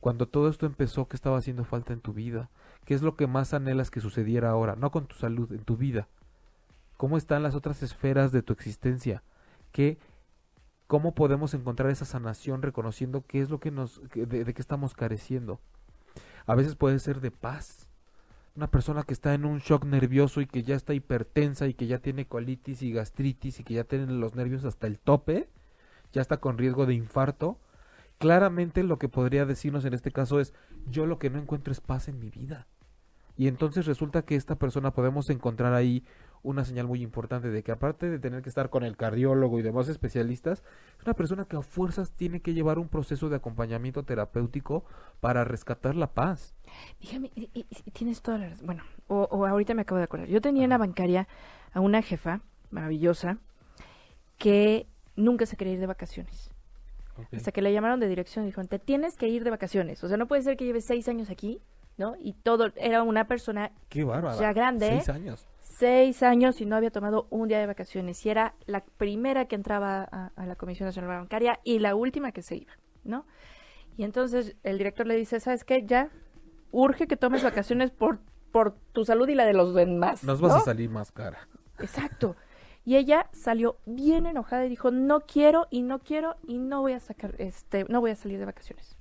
[0.00, 2.50] Cuando todo esto empezó, ¿qué estaba haciendo falta en tu vida?
[2.84, 4.74] ¿Qué es lo que más anhelas que sucediera ahora?
[4.74, 6.08] No con tu salud, en tu vida.
[6.96, 9.22] ¿Cómo están las otras esferas de tu existencia?
[9.70, 9.98] ¿Qué,
[10.88, 14.94] ¿Cómo podemos encontrar esa sanación reconociendo qué es lo que nos, de, de qué estamos
[14.94, 15.60] careciendo?
[16.44, 17.91] A veces puede ser de paz.
[18.54, 21.86] Una persona que está en un shock nervioso y que ya está hipertensa y que
[21.86, 25.48] ya tiene colitis y gastritis y que ya tiene los nervios hasta el tope,
[26.12, 27.58] ya está con riesgo de infarto.
[28.18, 30.52] Claramente lo que podría decirnos en este caso es,
[30.86, 32.66] yo lo que no encuentro es paz en mi vida.
[33.36, 36.04] Y entonces resulta que esta persona podemos encontrar ahí
[36.42, 39.62] una señal muy importante de que aparte de tener que estar con el cardiólogo y
[39.62, 40.62] demás especialistas,
[40.98, 44.84] es una persona que a fuerzas tiene que llevar un proceso de acompañamiento terapéutico
[45.20, 46.54] para rescatar la paz.
[47.00, 47.30] Dígame,
[47.92, 48.66] tienes toda la razón.
[48.66, 50.28] Bueno, o, o ahorita me acabo de acordar.
[50.28, 51.28] Yo tenía en la bancaria
[51.72, 53.38] a una jefa maravillosa
[54.38, 56.50] que nunca se quería ir de vacaciones.
[57.30, 60.02] Hasta que le llamaron de dirección y dijeron, te tienes que ir de vacaciones.
[60.02, 61.60] O sea, no puede ser que lleves seis años aquí,
[61.98, 62.16] ¿no?
[62.18, 64.04] Y todo, era una persona Qué.
[64.40, 65.46] Ya grande, Seis años.
[65.82, 68.24] Seis años y no había tomado un día de vacaciones.
[68.24, 72.30] Y era la primera que entraba a, a la Comisión Nacional Bancaria y la última
[72.30, 73.26] que se iba, ¿no?
[73.96, 75.84] Y entonces el director le dice, ¿sabes qué?
[75.84, 76.08] Ya
[76.70, 78.20] urge que tomes vacaciones por,
[78.52, 80.22] por tu salud y la de los demás.
[80.22, 81.48] Nos vas a salir más cara.
[81.80, 82.36] Exacto.
[82.84, 86.92] Y ella salió bien enojada y dijo, no quiero y no quiero y no voy
[86.92, 88.96] a sacar, este, no voy a salir de vacaciones.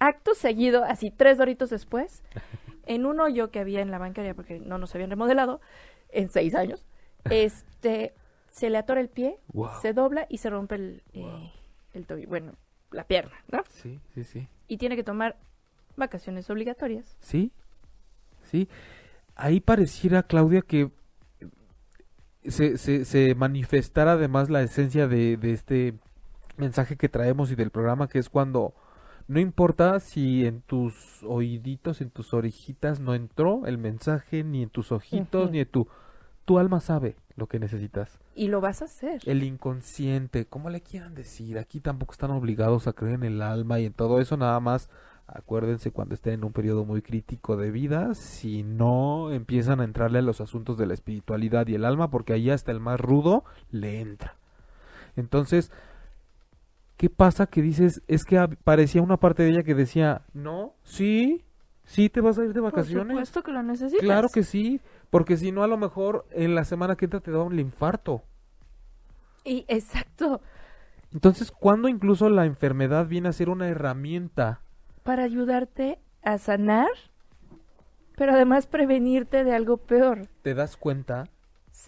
[0.00, 2.22] Acto seguido, así tres doritos después,
[2.88, 5.60] en un hoyo que había en la bancaria, porque no nos habían remodelado,
[6.10, 6.84] en seis años,
[7.30, 8.14] este,
[8.50, 9.70] se le atora el pie, Wow.
[9.82, 11.52] se dobla y se rompe el, eh,
[11.94, 12.52] el tobillo, bueno,
[12.90, 13.62] la pierna, ¿no?
[13.68, 14.48] Sí, sí, sí.
[14.66, 15.36] Y tiene que tomar
[15.96, 17.16] vacaciones obligatorias.
[17.20, 17.52] Sí,
[18.44, 18.68] sí.
[19.36, 20.90] Ahí pareciera, Claudia, que
[22.44, 25.94] se, se, se manifestara además la esencia de, de este
[26.56, 28.74] mensaje que traemos y del programa, que es cuando
[29.28, 34.70] no importa si en tus oíditos, en tus orejitas no entró el mensaje, ni en
[34.70, 35.86] tus ojitos, ni en tu...
[36.46, 38.18] Tu alma sabe lo que necesitas.
[38.34, 39.20] Y lo vas a hacer.
[39.26, 43.78] El inconsciente, como le quieran decir, aquí tampoco están obligados a creer en el alma
[43.80, 44.88] y en todo eso, nada más
[45.26, 50.20] acuérdense cuando estén en un periodo muy crítico de vida, si no empiezan a entrarle
[50.20, 53.44] a los asuntos de la espiritualidad y el alma, porque ahí hasta el más rudo
[53.70, 54.36] le entra.
[55.16, 55.70] Entonces,
[56.98, 58.02] ¿qué pasa que dices?
[58.08, 61.44] Es que parecía una parte de ella que decía, no, sí,
[61.84, 63.08] sí te vas a ir de Por vacaciones.
[63.14, 64.04] supuesto que lo necesitas.
[64.04, 67.30] Claro que sí, porque si no a lo mejor en la semana que entra te
[67.30, 68.22] da un infarto.
[69.44, 70.42] Y exacto.
[71.14, 74.60] Entonces, cuando incluso la enfermedad viene a ser una herramienta?
[75.04, 76.90] para ayudarte a sanar,
[78.14, 80.26] pero además prevenirte de algo peor.
[80.42, 81.24] ¿Te das cuenta?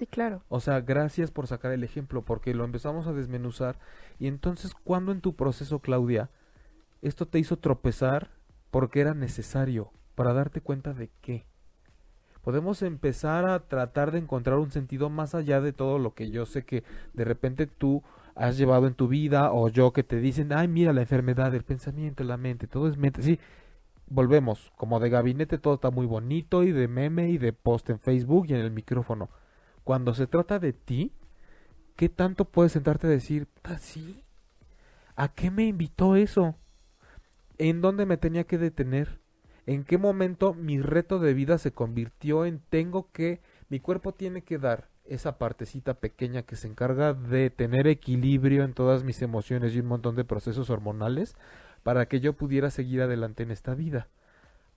[0.01, 0.43] Sí, claro.
[0.49, 3.79] O sea, gracias por sacar el ejemplo, porque lo empezamos a desmenuzar.
[4.19, 6.31] Y entonces, ¿cuándo en tu proceso, Claudia,
[7.03, 8.31] esto te hizo tropezar
[8.71, 9.93] porque era necesario?
[10.15, 11.45] Para darte cuenta de qué.
[12.41, 16.47] Podemos empezar a tratar de encontrar un sentido más allá de todo lo que yo
[16.47, 16.83] sé que
[17.13, 18.03] de repente tú
[18.35, 21.65] has llevado en tu vida o yo que te dicen, ay, mira la enfermedad, el
[21.65, 23.21] pensamiento, la mente, todo es mente.
[23.21, 23.39] Sí,
[24.07, 27.99] volvemos, como de gabinete todo está muy bonito y de meme y de post en
[27.99, 29.29] Facebook y en el micrófono.
[29.85, 31.13] Cuando se trata de ti,
[31.97, 34.23] ¿qué tanto puedes sentarte a decir, "Ah, sí?
[35.17, 36.57] ¿A qué me invitó eso?
[37.59, 39.21] ¿En dónde me tenía que detener?
[39.67, 44.43] ¿En qué momento mi reto de vida se convirtió en tengo que, mi cuerpo tiene
[44.43, 49.75] que dar esa partecita pequeña que se encarga de tener equilibrio en todas mis emociones
[49.75, 51.37] y un montón de procesos hormonales
[51.83, 54.09] para que yo pudiera seguir adelante en esta vida?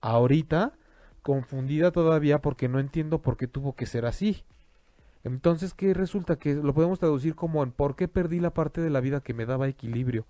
[0.02, 0.74] Ahorita,
[1.22, 4.44] confundida todavía porque no entiendo por qué tuvo que ser así.
[5.24, 6.38] Entonces, ¿qué resulta?
[6.38, 9.34] Que lo podemos traducir como en ¿por qué perdí la parte de la vida que
[9.34, 10.26] me daba equilibrio?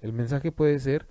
[0.00, 1.06] El mensaje puede ser,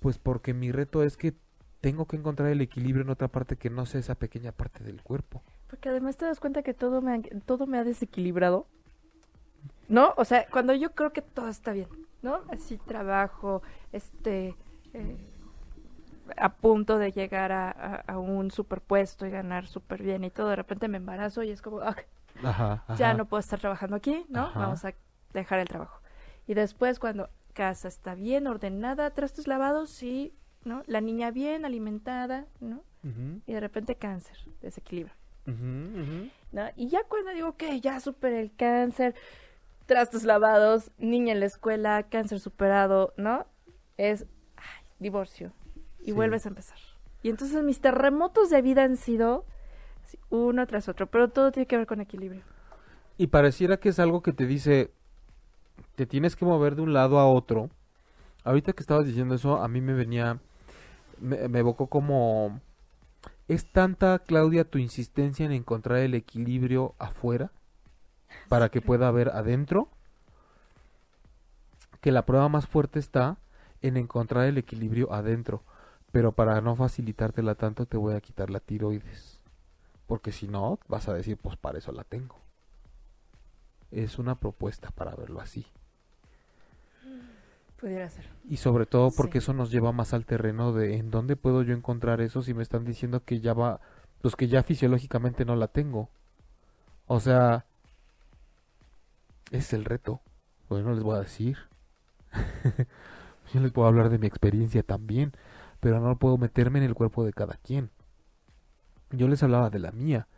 [0.00, 1.34] pues porque mi reto es que
[1.80, 5.00] tengo que encontrar el equilibrio en otra parte que no sea esa pequeña parte del
[5.02, 5.42] cuerpo.
[5.68, 8.66] Porque además te das cuenta que todo me ha, todo me ha desequilibrado.
[9.88, 10.12] ¿No?
[10.16, 11.88] O sea, cuando yo creo que todo está bien,
[12.20, 12.40] ¿no?
[12.48, 14.54] Así trabajo, este,
[14.92, 15.16] eh,
[16.36, 20.48] a punto de llegar a, a- a un superpuesto y ganar súper bien y todo,
[20.50, 21.96] de repente me embarazo y es como, "Ah,
[22.42, 24.42] Ajá, ya no puedo estar trabajando aquí, ¿no?
[24.46, 24.58] Ajá.
[24.60, 24.94] Vamos a
[25.32, 26.00] dejar el trabajo.
[26.46, 30.32] Y después cuando casa está bien ordenada, trastes lavados, sí,
[30.64, 30.82] ¿no?
[30.86, 32.82] La niña bien alimentada, ¿no?
[33.46, 35.14] Y de repente cáncer, desequilibrio.
[36.52, 36.68] ¿no?
[36.76, 39.14] Y ya cuando digo que ya superé el cáncer,
[39.86, 43.46] trastos lavados, niña en la escuela, cáncer superado, ¿no?
[43.96, 44.26] Es
[44.98, 45.52] divorcio.
[46.08, 46.78] Y vuelves a empezar.
[47.22, 49.44] Y entonces mis terremotos de vida han sido
[50.30, 52.42] uno tras otro, pero todo tiene que ver con equilibrio.
[53.16, 54.92] Y pareciera que es algo que te dice,
[55.96, 57.70] te tienes que mover de un lado a otro.
[58.44, 60.38] Ahorita que estabas diciendo eso, a mí me venía,
[61.20, 62.60] me, me evocó como,
[63.48, 67.50] ¿es tanta, Claudia, tu insistencia en encontrar el equilibrio afuera
[68.48, 69.88] para que pueda haber adentro?
[72.00, 73.38] Que la prueba más fuerte está
[73.82, 75.62] en encontrar el equilibrio adentro.
[76.18, 79.38] Pero para no facilitártela tanto te voy a quitar la tiroides.
[80.08, 82.34] Porque si no, vas a decir, pues para eso la tengo.
[83.92, 85.64] Es una propuesta para verlo así.
[87.80, 88.28] Pudiera ser.
[88.48, 91.72] Y sobre todo porque eso nos lleva más al terreno de en dónde puedo yo
[91.72, 93.78] encontrar eso si me están diciendo que ya va,
[94.20, 96.08] pues que ya fisiológicamente no la tengo.
[97.06, 97.64] O sea,
[99.52, 100.20] es el reto.
[100.68, 101.58] Bueno, les voy a decir.
[103.54, 105.32] yo les puedo hablar de mi experiencia también
[105.80, 107.90] pero no puedo meterme en el cuerpo de cada quien.
[109.10, 110.28] Yo les hablaba de la mía.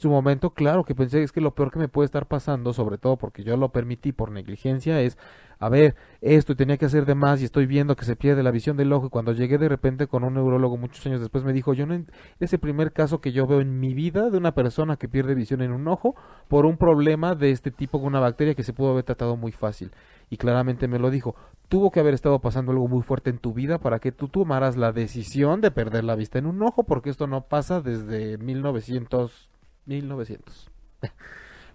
[0.00, 2.96] Su momento, claro que pensé es que lo peor que me puede estar pasando, sobre
[2.96, 5.18] todo porque yo lo permití por negligencia, es,
[5.58, 8.50] a ver, esto tenía que hacer de más y estoy viendo que se pierde la
[8.50, 11.52] visión del ojo y cuando llegué de repente con un neurólogo muchos años después me
[11.52, 12.02] dijo, yo no,
[12.38, 15.34] es el primer caso que yo veo en mi vida de una persona que pierde
[15.34, 16.14] visión en un ojo
[16.48, 19.52] por un problema de este tipo con una bacteria que se pudo haber tratado muy
[19.52, 19.90] fácil
[20.30, 21.34] y claramente me lo dijo.
[21.68, 24.78] Tuvo que haber estado pasando algo muy fuerte en tu vida para que tú tomaras
[24.78, 29.49] la decisión de perder la vista en un ojo, porque esto no pasa desde 1900.
[29.90, 30.70] 1900.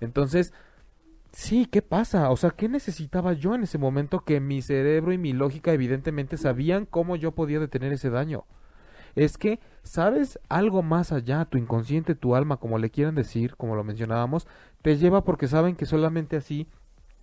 [0.01, 0.53] Entonces,
[1.31, 2.29] sí, ¿qué pasa?
[2.31, 6.37] O sea, ¿qué necesitaba yo en ese momento que mi cerebro y mi lógica evidentemente
[6.37, 8.45] sabían cómo yo podía detener ese daño?
[9.15, 10.39] Es que, ¿sabes?
[10.49, 14.47] Algo más allá, tu inconsciente, tu alma, como le quieran decir, como lo mencionábamos,
[14.81, 16.67] te lleva porque saben que solamente así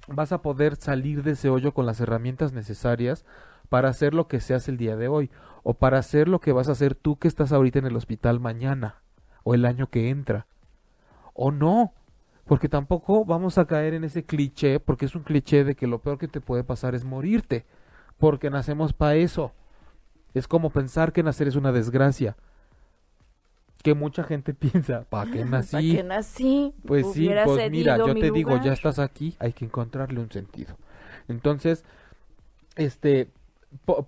[0.08, 3.24] vas a poder salir de ese hoyo con las herramientas necesarias
[3.68, 5.30] para hacer lo que se hace el día de hoy
[5.62, 8.40] o para hacer lo que vas a hacer tú que estás ahorita en el hospital
[8.40, 9.02] mañana
[9.44, 10.46] o el año que entra
[11.34, 11.92] o no
[12.44, 16.00] porque tampoco vamos a caer en ese cliché porque es un cliché de que lo
[16.00, 17.64] peor que te puede pasar es morirte
[18.18, 19.52] porque nacemos para eso
[20.34, 22.36] es como pensar que nacer es una desgracia
[23.82, 25.72] que mucha gente piensa, ¿para qué nací?
[25.72, 26.74] ¿Para qué nací?
[26.86, 30.76] Pues sí, pues mira, yo te digo, ya estás aquí, hay que encontrarle un sentido.
[31.28, 31.84] Entonces,
[32.76, 33.28] este,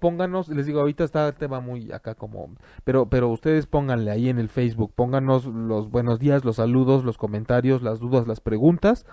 [0.01, 2.51] pónganos, les digo, ahorita está el tema muy acá como,
[2.85, 7.19] pero, pero ustedes pónganle ahí en el Facebook, pónganos los buenos días, los saludos, los
[7.19, 9.07] comentarios, las dudas, las preguntas,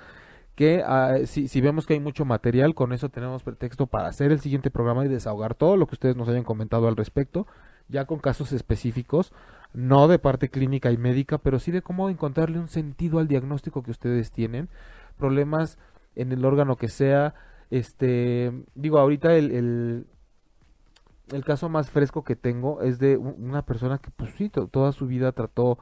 [0.55, 4.31] que ah, si, si vemos que hay mucho material, con eso tenemos pretexto para hacer
[4.31, 7.47] el siguiente programa y desahogar todo lo que ustedes nos hayan comentado al respecto,
[7.87, 9.33] ya con casos específicos
[9.73, 13.83] no de parte clínica y médica, pero sí de cómo encontrarle un sentido al diagnóstico
[13.83, 14.69] que ustedes tienen,
[15.17, 15.77] problemas
[16.15, 17.33] en el órgano que sea,
[17.69, 20.07] este, digo, ahorita el, el,
[21.31, 25.07] el caso más fresco que tengo es de una persona que, pues sí, toda su
[25.07, 25.79] vida trató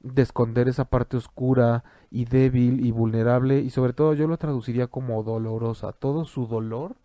[0.00, 4.86] de esconder esa parte oscura y débil y vulnerable y sobre todo yo lo traduciría
[4.86, 5.92] como dolorosa.
[5.92, 6.96] Todo su dolor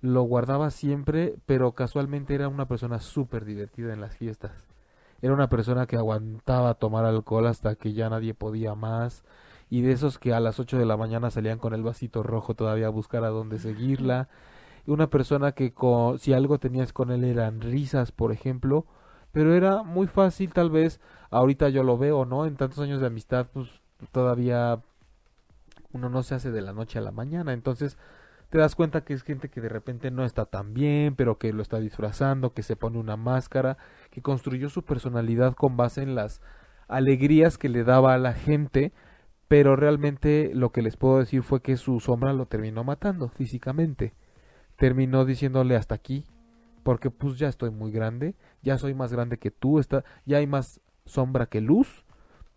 [0.00, 4.52] lo guardaba siempre, pero casualmente era una persona súper divertida en las fiestas.
[5.20, 9.22] Era una persona que aguantaba tomar alcohol hasta que ya nadie podía más.
[9.70, 12.54] Y de esos que a las 8 de la mañana salían con el vasito rojo
[12.54, 14.28] todavía a buscar a dónde seguirla.
[14.86, 18.86] Una persona que con, si algo tenías con él eran risas, por ejemplo.
[19.32, 22.46] Pero era muy fácil, tal vez, ahorita yo lo veo, ¿no?
[22.46, 23.68] En tantos años de amistad, pues
[24.12, 24.80] todavía
[25.92, 27.52] uno no se hace de la noche a la mañana.
[27.52, 27.96] Entonces,
[28.50, 31.52] te das cuenta que es gente que de repente no está tan bien, pero que
[31.54, 33.78] lo está disfrazando, que se pone una máscara,
[34.10, 36.42] que construyó su personalidad con base en las
[36.86, 38.92] alegrías que le daba a la gente,
[39.48, 44.12] pero realmente lo que les puedo decir fue que su sombra lo terminó matando físicamente.
[44.82, 46.24] Terminó diciéndole hasta aquí,
[46.82, 50.48] porque pues ya estoy muy grande, ya soy más grande que tú, está, ya hay
[50.48, 52.04] más sombra que luz,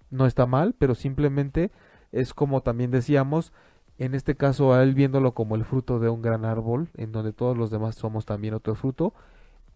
[0.09, 1.69] no está mal, pero simplemente
[2.11, 3.53] es como también decíamos,
[3.99, 7.31] en este caso a él viéndolo como el fruto de un gran árbol, en donde
[7.31, 9.13] todos los demás somos también otro fruto,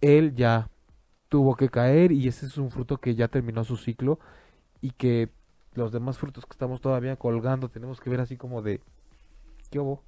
[0.02, 0.72] él ya
[1.28, 4.18] tuvo que caer y ese es un fruto que ya terminó su ciclo
[4.82, 5.30] y que
[5.76, 8.82] los demás frutos que estamos todavía colgando tenemos que ver así como de
[9.70, 10.02] ¿qué hubo?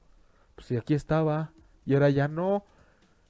[0.55, 1.51] Pues si aquí estaba
[1.85, 2.63] y ahora ya no,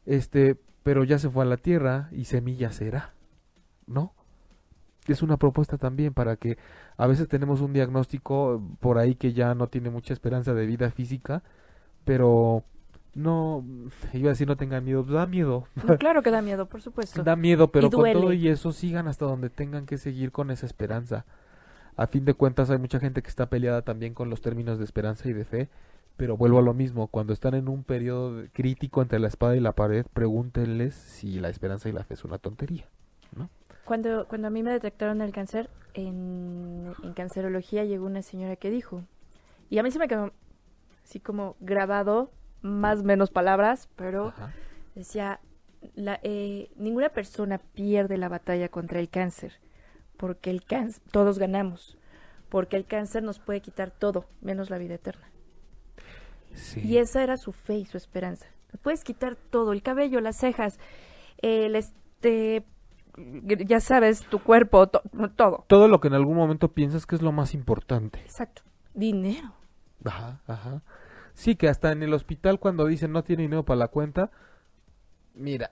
[0.06, 3.14] este, pero ya se fue a la tierra y semilla será,
[3.88, 4.14] ¿no?
[5.08, 6.58] es una propuesta también para que
[6.98, 10.92] a veces tenemos un diagnóstico por ahí que ya no tiene mucha esperanza de vida
[10.92, 11.44] física,
[12.06, 12.64] pero
[13.14, 13.66] no,
[14.14, 15.68] iba a decir no tengan miedo, da miedo.
[16.00, 17.24] claro que da miedo, por supuesto.
[17.24, 20.66] Da miedo, pero con todo y eso sigan hasta donde tengan que seguir con esa
[20.66, 21.26] esperanza.
[21.98, 24.86] A fin de cuentas hay mucha gente que está peleada también con los términos de
[24.86, 25.70] esperanza y de fe,
[26.22, 29.60] pero vuelvo a lo mismo, cuando están en un periodo crítico entre la espada y
[29.60, 32.86] la pared, pregúntenles si la esperanza y la fe es una tontería.
[33.36, 33.50] ¿no?
[33.86, 38.70] Cuando, cuando a mí me detectaron el cáncer, en, en cancerología llegó una señora que
[38.70, 39.02] dijo,
[39.72, 40.32] y a mí se me quedó
[41.04, 42.30] así como grabado,
[42.62, 44.54] más menos palabras, pero Ajá.
[44.94, 45.40] decía,
[45.96, 49.54] la, eh, ninguna persona pierde la batalla contra el cáncer,
[50.18, 51.98] porque el cáncer, todos ganamos,
[52.50, 55.31] porque el cáncer nos puede quitar todo, menos la vida eterna.
[56.54, 56.82] Sí.
[56.82, 58.48] Y esa era su fe y su esperanza.
[58.82, 60.80] Puedes quitar todo, el cabello, las cejas,
[61.42, 62.66] el este,
[63.66, 65.02] ya sabes, tu cuerpo, to-
[65.36, 65.66] todo.
[65.68, 68.20] Todo lo que en algún momento piensas que es lo más importante.
[68.22, 68.62] Exacto.
[68.94, 69.54] Dinero.
[70.06, 70.82] Ajá, ajá.
[71.34, 74.32] Sí, que hasta en el hospital cuando dicen no tiene dinero para la cuenta,
[75.34, 75.72] mira,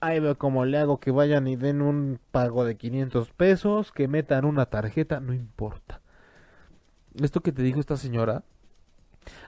[0.00, 4.08] ahí veo cómo le hago que vayan y den un pago de 500 pesos, que
[4.08, 6.00] metan una tarjeta, no importa.
[7.22, 8.42] Esto que te dijo esta señora,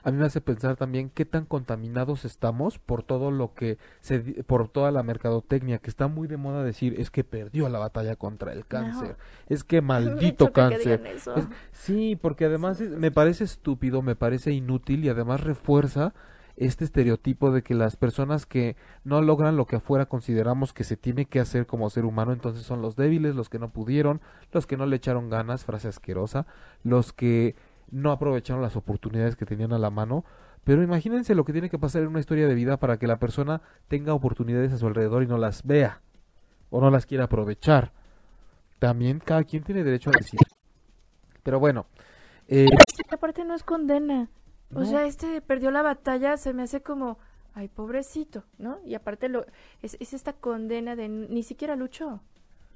[0.03, 4.19] a mí me hace pensar también qué tan contaminados estamos por todo lo que se
[4.43, 8.15] por toda la mercadotecnia que está muy de moda decir es que perdió la batalla
[8.15, 9.17] contra el cáncer,
[9.49, 11.01] es que maldito que cáncer.
[11.37, 16.13] Es- sí, porque además es- me parece estúpido, me parece inútil y además refuerza
[16.59, 20.97] este estereotipo de que las personas que no logran lo que afuera consideramos que se
[20.97, 24.21] tiene que hacer como ser humano, entonces son los débiles, los que no pudieron,
[24.51, 26.47] los que no le echaron ganas, frase asquerosa,
[26.83, 27.55] los que
[27.91, 30.25] no aprovecharon las oportunidades que tenían a la mano.
[30.63, 33.17] Pero imagínense lo que tiene que pasar en una historia de vida para que la
[33.17, 36.01] persona tenga oportunidades a su alrededor y no las vea
[36.69, 37.93] o no las quiera aprovechar.
[38.79, 40.39] También cada quien tiene derecho a decir.
[41.43, 41.85] Pero bueno,
[42.47, 42.67] eh,
[43.09, 44.29] Aparte no es condena.
[44.73, 47.19] O sea, este perdió la batalla, se me hace como,
[47.53, 48.79] ay, pobrecito, ¿no?
[48.83, 49.45] Y aparte lo
[49.81, 52.21] es, es esta condena de ni siquiera luchó.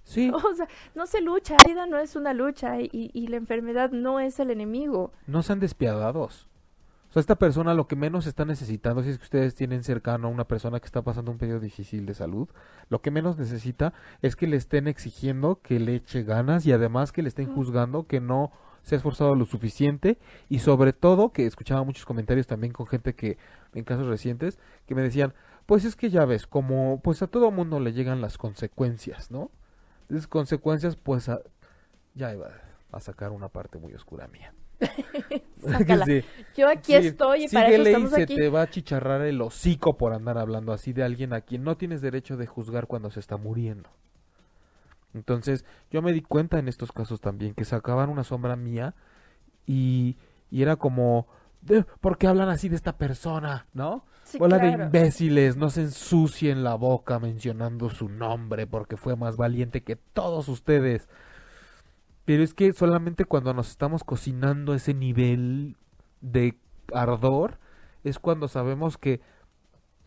[0.04, 3.92] Sí, O sea, no se lucha, la vida no es una lucha y, la enfermedad
[3.92, 5.12] no es el enemigo.
[5.28, 6.48] no sean despiadados.
[7.12, 10.30] O sea, esta persona lo que menos está necesitando, si es que ustedes tienen cercano
[10.30, 12.48] a una persona que está pasando un periodo difícil de salud,
[12.88, 17.12] lo que menos necesita es que le estén exigiendo que le eche ganas y además
[17.12, 21.46] que le estén juzgando que no se ha esforzado lo suficiente y sobre todo que
[21.46, 23.38] escuchaba muchos comentarios también con gente que
[23.74, 25.34] en casos recientes que me decían,
[25.66, 29.52] pues es que ya ves, como pues a todo mundo le llegan las consecuencias, ¿no?
[30.12, 31.42] Esas consecuencias pues a-
[32.14, 32.50] ya iba
[32.92, 34.54] a sacar una parte muy oscura mía.
[36.06, 36.24] Sí.
[36.58, 38.36] Yo aquí Sí, estoy y para eso síguele y estamos se aquí.
[38.36, 41.78] te va a chicharrar el hocico por andar hablando así de alguien a quien no
[41.78, 43.90] tienes derecho de juzgar cuando se está muriendo.
[45.14, 48.96] Entonces, yo me di cuenta en estos casos también que sacaban una sombra mía
[49.68, 50.18] y,
[50.50, 51.28] y era como,
[51.62, 53.68] "De- ¿por qué hablan así de esta persona?
[53.74, 54.06] ¿No?
[54.32, 54.84] Sí, Hola de claro.
[54.86, 60.48] imbéciles, no se ensucien la boca mencionando su nombre porque fue más valiente que todos
[60.48, 61.10] ustedes.
[62.26, 65.76] Pero es que solamente cuando nos estamos cocinando ese nivel
[66.22, 66.56] de
[66.94, 67.58] ardor
[68.04, 69.22] es cuando sabemos que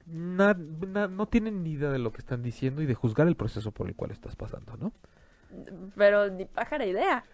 [0.06, 0.54] na-
[0.88, 3.72] na- no tienen ni idea de lo que están diciendo y de juzgar el proceso
[3.72, 4.92] por el cual estás pasando, ¿no?
[5.96, 7.24] Pero ni pájara idea.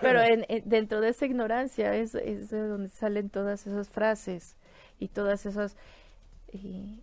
[0.00, 4.56] Pero en, en- dentro de esa ignorancia es, es de donde salen todas esas frases
[4.98, 5.76] y todas esas...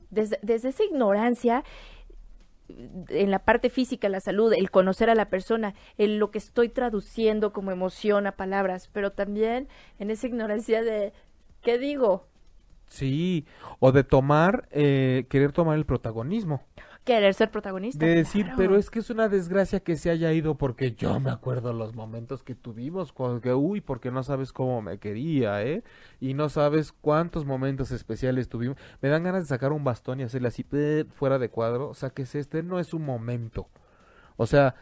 [0.09, 1.63] desde, desde esa ignorancia,
[2.67, 6.69] en la parte física, la salud, el conocer a la persona, en lo que estoy
[6.69, 9.67] traduciendo como emoción a palabras, pero también
[9.99, 11.13] en esa ignorancia de,
[11.61, 12.27] ¿qué digo?
[12.87, 13.45] Sí,
[13.79, 16.63] o de tomar, eh, querer tomar el protagonismo.
[17.05, 18.03] Querer ser protagonista.
[18.03, 18.57] De decir, claro.
[18.57, 21.93] pero es que es una desgracia que se haya ido porque yo me acuerdo los
[21.93, 25.83] momentos que tuvimos que, uy, porque no sabes cómo me quería, ¿eh?
[26.19, 28.77] Y no sabes cuántos momentos especiales tuvimos.
[29.01, 30.65] Me dan ganas de sacar un bastón y hacerle así,
[31.13, 33.69] fuera de cuadro, saques este, no es un momento.
[34.35, 34.73] O sea,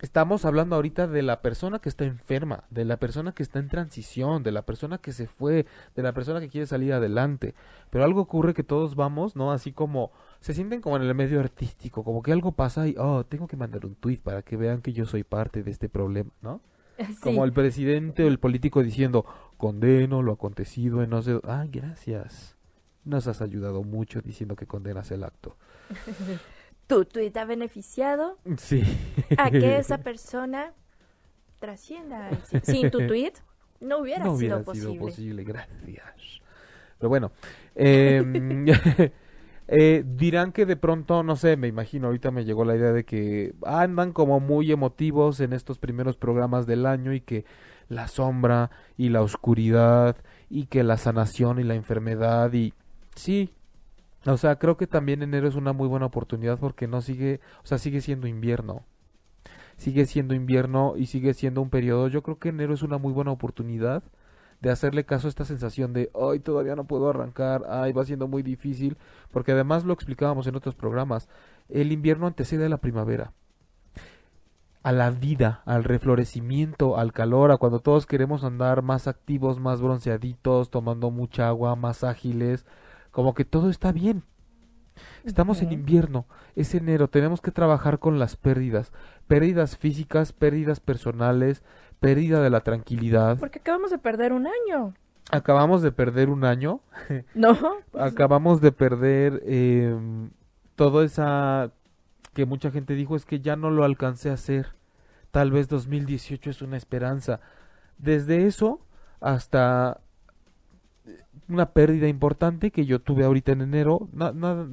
[0.00, 3.68] estamos hablando ahorita de la persona que está enferma, de la persona que está en
[3.68, 7.54] transición, de la persona que se fue, de la persona que quiere salir adelante.
[7.90, 9.52] Pero algo ocurre que todos vamos, ¿no?
[9.52, 13.24] Así como se sienten como en el medio artístico, como que algo pasa y, oh,
[13.24, 16.30] tengo que mandar un tweet para que vean que yo soy parte de este problema,
[16.42, 16.60] ¿no?
[16.98, 17.14] Sí.
[17.22, 19.24] Como el presidente o el político diciendo,
[19.56, 21.40] condeno lo acontecido en no sé...
[21.44, 22.56] Ah, gracias.
[23.04, 25.56] Nos has ayudado mucho diciendo que condenas el acto.
[26.86, 28.82] Tu tweet ha beneficiado Sí.
[29.38, 30.72] a que esa persona
[31.58, 32.30] trascienda.
[32.64, 33.32] Sin- tu tweet
[33.80, 34.98] no hubiera, no hubiera sido, sido posible.
[34.98, 35.44] posible.
[35.44, 36.40] Gracias.
[36.98, 37.32] Pero bueno,
[37.76, 38.66] em,
[39.70, 43.04] eh, dirán que de pronto, no sé, me imagino, ahorita me llegó la idea de
[43.04, 47.44] que andan como muy emotivos en estos primeros programas del año y que
[47.88, 50.16] la sombra y la oscuridad
[50.48, 52.74] y que la sanación y la enfermedad y
[53.14, 53.54] sí,
[54.26, 57.66] o sea, creo que también enero es una muy buena oportunidad porque no sigue, o
[57.66, 58.84] sea, sigue siendo invierno.
[59.76, 62.08] sigue siendo invierno y sigue siendo un periodo.
[62.08, 64.02] Yo creo que enero es una muy buena oportunidad
[64.60, 68.28] de hacerle caso a esta sensación de, ay, todavía no puedo arrancar, ay, va siendo
[68.28, 68.96] muy difícil,
[69.30, 71.28] porque además lo explicábamos en otros programas,
[71.68, 73.32] el invierno antecede a la primavera
[74.82, 79.80] a la vida, al reflorecimiento, al calor, a cuando todos queremos andar más activos, más
[79.80, 82.64] bronceaditos, tomando mucha agua, más ágiles,
[83.10, 84.22] como que todo está bien.
[85.24, 88.92] Estamos en invierno, es enero, tenemos que trabajar con las pérdidas,
[89.26, 91.62] pérdidas físicas, pérdidas personales,
[92.00, 93.38] pérdida de la tranquilidad.
[93.38, 94.94] Porque acabamos de perder un año.
[95.30, 96.80] Acabamos de perder un año.
[97.34, 97.56] No.
[97.98, 99.94] acabamos de perder eh,
[100.74, 101.70] toda esa
[102.34, 104.74] que mucha gente dijo es que ya no lo alcancé a hacer.
[105.30, 107.40] Tal vez 2018 es una esperanza.
[107.98, 108.80] Desde eso
[109.20, 110.00] hasta
[111.48, 114.08] una pérdida importante que yo tuve ahorita en enero.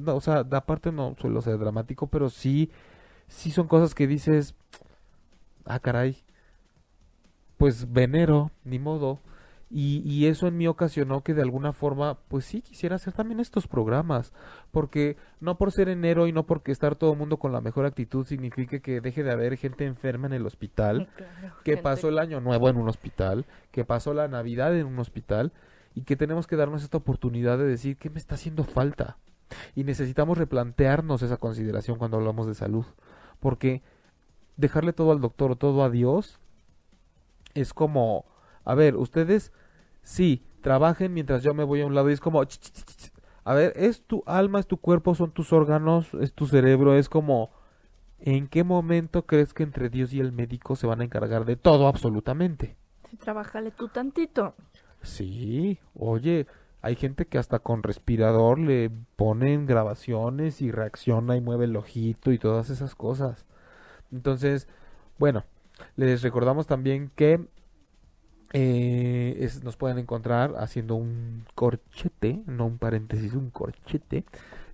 [0.06, 2.70] o sea, aparte no suelo ser dramático, pero sí,
[3.26, 4.54] sí son cosas que dices,
[5.64, 6.22] ah, caray,
[7.58, 9.20] pues venero, ni modo.
[9.70, 13.38] Y, y, eso en mí ocasionó que de alguna forma, pues sí, quisiera hacer también
[13.38, 14.32] estos programas,
[14.70, 17.84] porque no por ser enero y no porque estar todo el mundo con la mejor
[17.84, 21.10] actitud signifique que deje de haber gente enferma en el hospital,
[21.64, 25.52] que pasó el año nuevo en un hospital, que pasó la Navidad en un hospital,
[25.94, 29.18] y que tenemos que darnos esta oportunidad de decir qué me está haciendo falta.
[29.74, 32.86] Y necesitamos replantearnos esa consideración cuando hablamos de salud,
[33.38, 33.82] porque
[34.56, 36.40] dejarle todo al doctor o todo a Dios
[37.60, 38.24] es como
[38.68, 39.50] a ver, ustedes
[40.02, 42.42] sí, trabajen mientras yo me voy a un lado y es como,
[43.44, 47.08] a ver, es tu alma, es tu cuerpo, son tus órganos, es tu cerebro, es
[47.08, 47.50] como,
[48.18, 51.56] ¿en qué momento crees que entre Dios y el médico se van a encargar de
[51.56, 52.76] todo absolutamente?
[53.08, 54.54] Sí, trabájale tú tantito.
[55.00, 56.46] Sí, oye,
[56.82, 62.32] hay gente que hasta con respirador le ponen grabaciones y reacciona y mueve el ojito
[62.32, 63.46] y todas esas cosas.
[64.12, 64.68] Entonces,
[65.18, 65.44] bueno,
[65.96, 67.40] les recordamos también que
[68.52, 74.24] eh, nos pueden encontrar haciendo un corchete, no un paréntesis, un corchete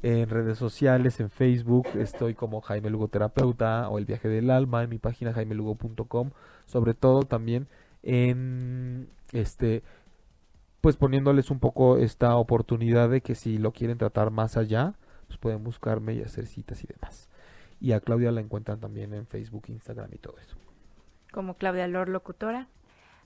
[0.03, 4.83] en redes sociales, en Facebook, estoy como Jaime Lugo Terapeuta o El Viaje del Alma
[4.83, 6.31] en mi página jaimelugo.com,
[6.67, 7.69] sobre todo también
[8.03, 9.83] en este
[10.83, 14.93] pues poniéndoles un poco esta oportunidad de que si lo quieren tratar más allá,
[15.27, 17.31] pues pueden buscarme y hacer citas y demás.
[17.81, 20.59] Y a Claudia la encuentran también en Facebook, Instagram y todo eso.
[21.35, 22.69] Como Claudia Lor Locutora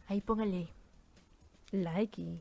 [0.07, 0.69] ahí póngale
[1.73, 2.41] like y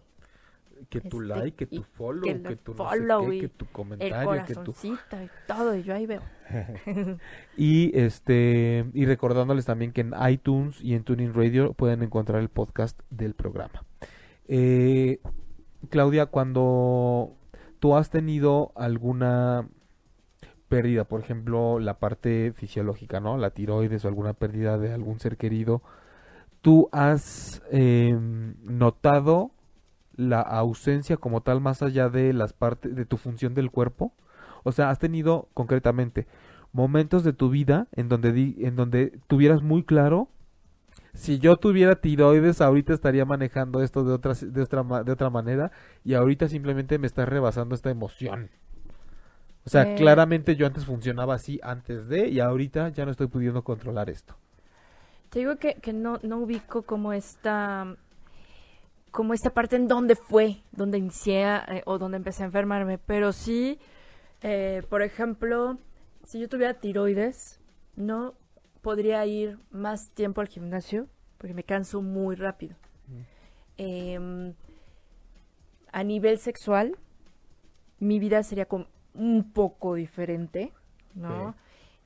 [0.89, 4.71] que tu este, like, que tu follow, que, tu follow que tu comentario, que tu
[4.71, 6.21] y todo, y yo ahí veo.
[7.57, 12.47] y este y recordándoles también que en iTunes y en Tuning Radio pueden encontrar el
[12.47, 13.83] podcast del programa.
[14.47, 15.19] Eh,
[15.89, 17.35] Claudia, cuando
[17.79, 19.67] tú has tenido alguna
[20.69, 23.37] pérdida, por ejemplo, la parte fisiológica, ¿no?
[23.37, 25.81] La tiroides o alguna pérdida de algún ser querido,
[26.61, 29.51] ¿Tú has em, notado
[30.15, 34.13] la ausencia como tal más allá de las partes de tu función del cuerpo?
[34.63, 36.27] O sea, has tenido concretamente
[36.73, 40.27] momentos de tu vida en donde en donde tuvieras muy claro
[41.13, 45.71] si yo tuviera tiroides ahorita estaría manejando esto de otra de otra de otra manera
[46.03, 48.49] y ahorita simplemente me está rebasando esta emoción.
[49.67, 49.95] O sea, eh.
[49.95, 54.33] claramente yo antes funcionaba así antes de y ahorita ya no estoy pudiendo controlar esto.
[55.29, 57.97] Te digo que, que no, no ubico como esta
[59.11, 63.33] como esta parte en donde fue, donde inicié eh, o donde empecé a enfermarme, pero
[63.33, 63.77] sí,
[64.41, 65.77] eh, por ejemplo,
[66.23, 67.59] si yo tuviera tiroides,
[67.97, 68.35] no
[68.81, 72.77] podría ir más tiempo al gimnasio porque me canso muy rápido.
[73.75, 74.53] Em,
[75.91, 76.95] a nivel sexual,
[77.99, 78.65] mi vida sería
[79.17, 80.71] un poco diferente,
[81.13, 81.55] ¿no?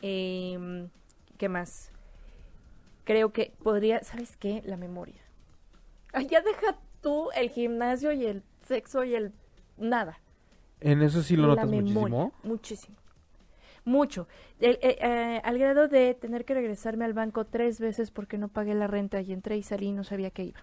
[0.02, 0.90] Em,
[1.38, 1.92] ¿Qué más?
[3.04, 4.62] creo que podría, ¿sabes qué?
[4.66, 5.22] La memoria.
[6.14, 9.34] Ay, ya deja tú el gimnasio y el sexo y el
[9.78, 10.20] nada.
[10.80, 12.34] En eso sí lo notas muchísimo.
[12.44, 12.98] Muchísimo.
[13.84, 14.28] Mucho.
[14.60, 18.76] Eh, eh, al grado de tener que regresarme al banco tres veces porque no pagué
[18.76, 20.62] la renta y entré y salí y no sabía qué iba.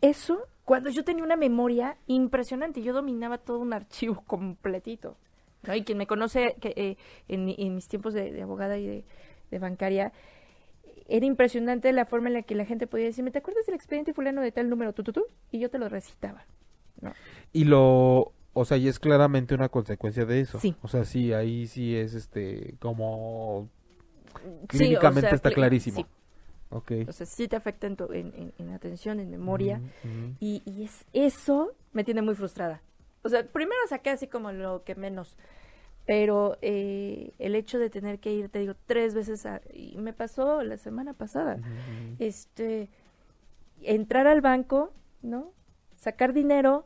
[0.00, 5.16] Eso, cuando yo tenía una memoria impresionante, yo dominaba todo un archivo completito.
[5.74, 6.96] Y quien me conoce que, eh,
[7.26, 9.04] en, mis tiempos de abogada y de,
[9.50, 10.12] de bancaria,
[11.08, 14.14] era impresionante la forma en la que la gente podía decirme, ¿te acuerdas del expediente
[14.14, 15.26] fulano de tal número, tú, tú, tú?
[15.50, 16.46] Y yo te lo recitaba.
[17.00, 17.14] ¿no?
[17.52, 20.60] Y lo, o sea, y es claramente una consecuencia de eso.
[20.60, 20.76] Sí.
[20.82, 23.68] O sea, sí, ahí sí es este, como,
[24.68, 26.02] clínicamente está clarísimo.
[26.02, 26.06] Sí.
[26.70, 27.04] Okay.
[27.08, 29.80] O sea, sí te afecta en, en, en, atención, en memoria.
[30.38, 32.80] Y, y es, eso me tiene muy frustrada.
[33.22, 35.36] O sea, primero saqué así como lo que menos.
[36.06, 40.12] pero eh, el hecho de tener que ir, te digo, tres veces, a, y me
[40.12, 41.60] pasó la semana pasada,
[42.18, 42.88] este,
[43.82, 44.92] entrar al banco,
[45.22, 45.52] ¿no?
[45.96, 46.84] Sacar dinero,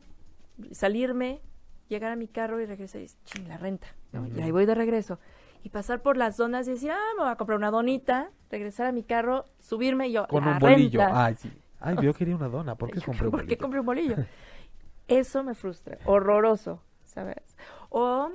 [0.73, 1.41] salirme,
[1.89, 4.27] llegar a mi carro y regresar y ching, la renta, ¿no?
[4.27, 5.19] Y ahí voy de regreso.
[5.65, 8.87] Y pasar por las zonas y decir, ah, me voy a comprar una donita, regresar
[8.87, 11.01] a mi carro, subirme y yo, Con un bolillo.
[11.01, 11.25] renta.
[11.25, 11.51] Ay, sí.
[11.81, 12.75] Ay, yo quería una dona.
[12.77, 13.59] ¿Por qué compré un ¿Por qué bolillo?
[13.59, 14.17] compré un bolillo?
[15.09, 17.57] Eso me frustra, horroroso, ¿sabes?
[17.89, 18.31] O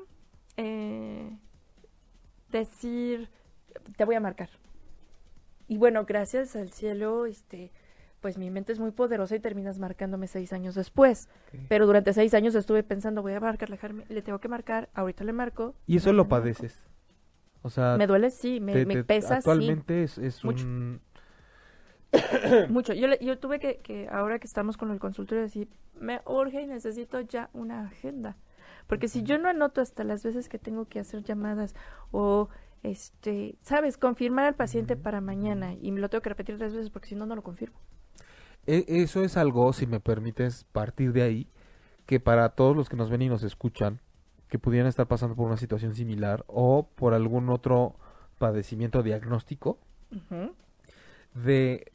[0.57, 1.37] eh,
[2.51, 3.29] decir,
[3.95, 4.49] te voy a marcar.
[5.67, 7.71] Y bueno, gracias al cielo, este,
[8.21, 11.29] pues mi mente es muy poderosa y terminas marcándome seis años después.
[11.67, 15.33] Pero durante seis años estuve pensando, voy a Jaime, le tengo que marcar, ahorita le
[15.33, 15.75] marco.
[15.85, 16.89] Y eso lo marco.
[17.61, 17.65] Padeces.
[17.65, 20.65] O sea, Me duele, sí, me, te- me pesa, actualmente es, es Mucho.
[20.65, 21.01] un...
[22.11, 22.93] sí, mucho.
[22.93, 26.61] Yo, le- yo tuve que, que, ahora que estamos con el consultorio, decir, me urge
[26.61, 28.37] y necesito ya una agenda.
[28.87, 31.75] Porque si yo no anoto hasta las veces que tengo que hacer llamadas
[32.11, 32.49] o,
[32.81, 36.89] este, sabes, confirmar al paciente para mañana y me lo tengo que repetir tres veces
[36.89, 37.77] porque si no, no lo confirmo.
[38.65, 41.47] E- Eso es algo, si me permites partir de ahí,
[42.05, 43.99] que para todos los que nos ven y nos escuchan,
[44.49, 47.95] que pudieran estar pasando por una situación similar o por algún otro
[48.37, 49.77] padecimiento diagnóstico,
[51.33, 51.91] de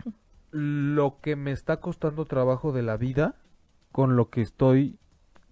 [0.51, 3.35] lo que me está costando trabajo de la vida
[3.93, 4.99] con lo que estoy,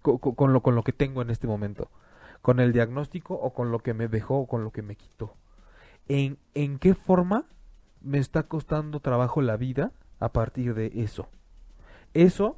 [0.02, 1.90] co- co- con, lo, con lo que tengo en este momento,
[2.40, 5.34] con el diagnóstico o con lo que me dejó o con lo que me quitó.
[6.08, 7.44] ¿En, en qué forma
[8.00, 11.28] me está costando trabajo la vida a partir de eso?
[12.14, 12.56] Eso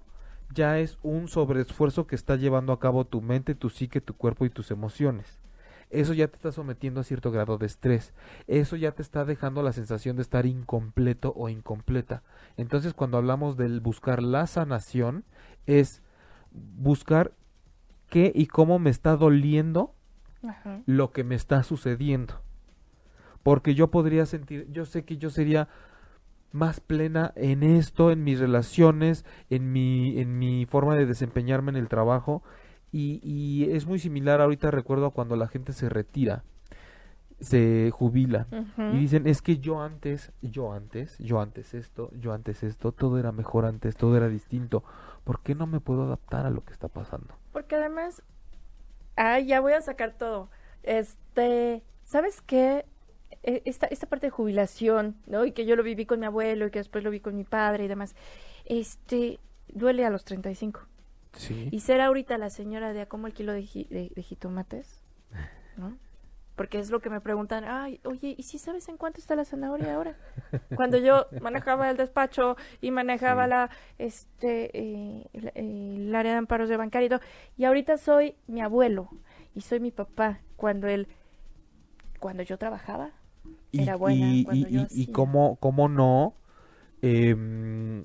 [0.52, 4.44] ya es un sobreesfuerzo que está llevando a cabo tu mente, tu psique, tu cuerpo
[4.44, 5.40] y tus emociones.
[5.90, 8.12] Eso ya te está sometiendo a cierto grado de estrés.
[8.46, 12.22] Eso ya te está dejando la sensación de estar incompleto o incompleta.
[12.56, 15.24] Entonces, cuando hablamos del buscar la sanación,
[15.66, 16.02] es
[16.50, 17.32] buscar
[18.08, 19.94] qué y cómo me está doliendo
[20.42, 20.82] Ajá.
[20.86, 22.40] lo que me está sucediendo.
[23.42, 25.68] Porque yo podría sentir, yo sé que yo sería
[26.54, 31.76] más plena en esto, en mis relaciones, en mi, en mi forma de desempeñarme en
[31.76, 32.42] el trabajo.
[32.92, 36.44] Y, y es muy similar, ahorita recuerdo a cuando la gente se retira,
[37.40, 38.46] se jubila.
[38.92, 43.18] Y dicen, es que yo antes, yo antes, yo antes esto, yo antes esto, todo
[43.18, 44.84] era mejor antes, todo era distinto.
[45.24, 47.34] ¿Por qué no me puedo adaptar a lo que está pasando?
[47.52, 48.22] Porque además,
[49.16, 50.50] ay, ya voy a sacar todo.
[50.84, 52.86] Este, ¿sabes qué?
[53.44, 55.44] E- Esta, esta parte de jubilación, ¿no?
[55.44, 57.44] Y que yo lo viví con mi abuelo y que después lo vi con mi
[57.44, 58.16] padre y demás.
[58.64, 59.38] Este,
[59.68, 60.80] duele a los 35.
[61.34, 61.68] Sí.
[61.70, 65.02] Y ser ahorita la señora de a cómo el kilo de, ji- de, de jitomates,
[65.76, 65.96] ¿no?
[66.56, 69.44] Porque es lo que me preguntan, ay, oye, ¿y si sabes en cuánto está la
[69.44, 70.16] zanahoria ahora?
[70.76, 73.50] Cuando yo manejaba el despacho y manejaba Sí.
[73.50, 75.52] la, este, eh, el, eh,
[76.06, 77.20] el área de amparos de bancario y todo,
[77.56, 79.08] y ahorita soy mi abuelo
[79.56, 80.38] y soy mi papá.
[80.56, 81.08] Cuando él,
[82.20, 83.10] cuando yo trabajaba,
[83.82, 85.12] era buena y, cuando y- yo y- y hacía.
[85.12, 86.34] cómo, cómo no,
[87.02, 88.04] em,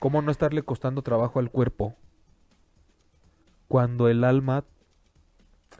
[0.00, 1.94] cómo no estarle costando trabajo al cuerpo
[3.68, 4.64] cuando el alma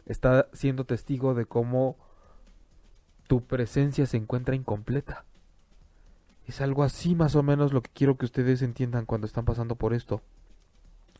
[0.05, 1.97] está siendo testigo de cómo
[3.27, 5.25] tu presencia se encuentra incompleta.
[6.45, 9.75] Es algo así más o menos lo que quiero que ustedes entiendan cuando están pasando
[9.75, 10.21] por esto.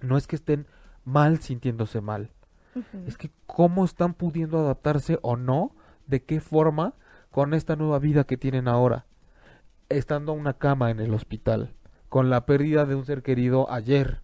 [0.02, 0.68] No es que estén
[1.04, 2.30] mal sintiéndose mal,
[3.08, 5.72] es que cómo están pudiendo adaptarse o no,
[6.08, 6.94] de qué forma
[7.36, 9.08] con esta nueva vida que tienen ahora,
[9.90, 11.74] estando a una cama en el hospital,
[12.08, 14.22] con la pérdida de un ser querido ayer.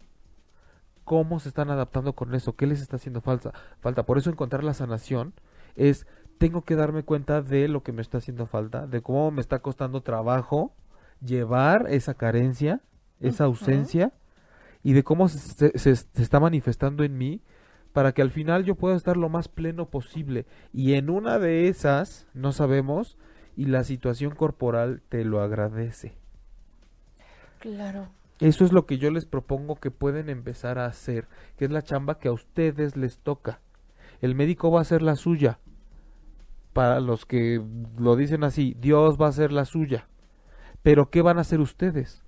[1.04, 2.56] ¿Cómo se están adaptando con eso?
[2.56, 3.52] ¿Qué les está haciendo falta?
[3.82, 4.04] Falta.
[4.04, 5.34] Por eso encontrar la sanación
[5.76, 6.08] es
[6.38, 9.60] tengo que darme cuenta de lo que me está haciendo falta, de cómo me está
[9.60, 10.74] costando trabajo
[11.20, 12.80] llevar esa carencia,
[13.20, 14.14] esa ausencia
[14.84, 17.42] y de cómo se- se- se está manifestando en mí
[17.94, 20.46] para que al final yo pueda estar lo más pleno posible.
[20.74, 23.18] Y en una de esas, no sabemos,
[23.56, 26.16] y la situación corporal te lo agradece.
[27.60, 28.10] Claro.
[28.40, 31.28] Eso es lo que yo les propongo que pueden empezar a hacer,
[31.58, 33.60] que es la chamba que a ustedes les toca.
[34.20, 35.60] El médico va a hacer la suya.
[36.74, 37.62] Para los que
[38.00, 40.08] lo dicen así, Dios va a hacer la suya.
[40.82, 42.21] Pero ¿qué van a hacer ustedes?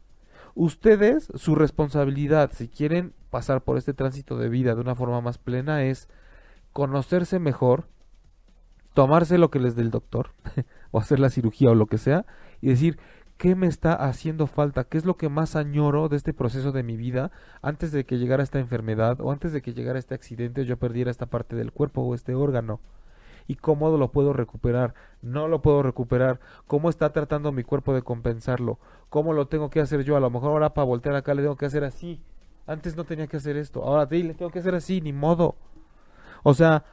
[0.55, 5.39] Ustedes, su responsabilidad, si quieren pasar por este tránsito de vida de una forma más
[5.39, 6.07] plena, es
[6.73, 7.87] conocerse mejor,
[8.93, 10.31] tomarse lo que les dé el doctor,
[10.91, 12.25] o hacer la cirugía o lo que sea,
[12.61, 12.99] y decir,
[13.37, 14.83] ¿qué me está haciendo falta?
[14.83, 17.31] ¿Qué es lo que más añoro de este proceso de mi vida
[17.63, 20.77] antes de que llegara esta enfermedad o antes de que llegara este accidente o yo
[20.77, 22.79] perdiera esta parte del cuerpo o este órgano?
[23.47, 24.93] ¿Y cómo lo puedo recuperar?
[25.21, 26.39] No lo puedo recuperar.
[26.67, 28.79] ¿Cómo está tratando mi cuerpo de compensarlo?
[29.09, 30.15] ¿Cómo lo tengo que hacer yo?
[30.17, 32.21] A lo mejor ahora para voltear acá le tengo que hacer así.
[32.67, 33.83] Antes no tenía que hacer esto.
[33.83, 35.55] Ahora sí, le tengo que hacer así, ni modo.
[36.43, 36.83] O sea,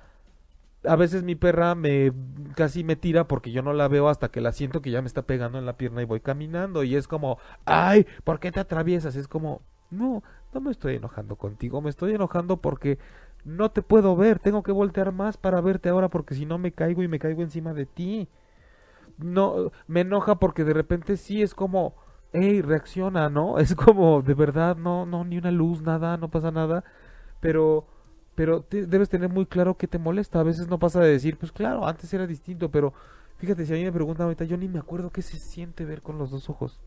[0.84, 2.12] a veces mi perra me
[2.56, 5.08] casi me tira porque yo no la veo hasta que la siento que ya me
[5.08, 8.60] está pegando en la pierna y voy caminando y es como, ay, ¿por qué te
[8.60, 9.16] atraviesas?
[9.16, 10.22] Es como, no,
[10.54, 12.98] no me estoy enojando contigo, me estoy enojando porque
[13.44, 16.72] no te puedo ver, tengo que voltear más para verte ahora porque si no me
[16.72, 18.28] caigo y me caigo encima de ti.
[19.18, 21.94] No, me enoja porque de repente sí es como,
[22.32, 23.58] hey, reacciona, ¿no?
[23.60, 26.84] Es como, de verdad, no, no, ni una luz, nada, no pasa nada,
[27.40, 27.86] pero
[28.34, 30.40] pero debes tener muy claro qué te molesta.
[30.40, 32.94] A veces no pasa de decir, pues claro, antes era distinto, pero
[33.36, 36.00] fíjate, si a mí me preguntan ahorita, yo ni me acuerdo qué se siente ver
[36.00, 36.80] con los dos ojos.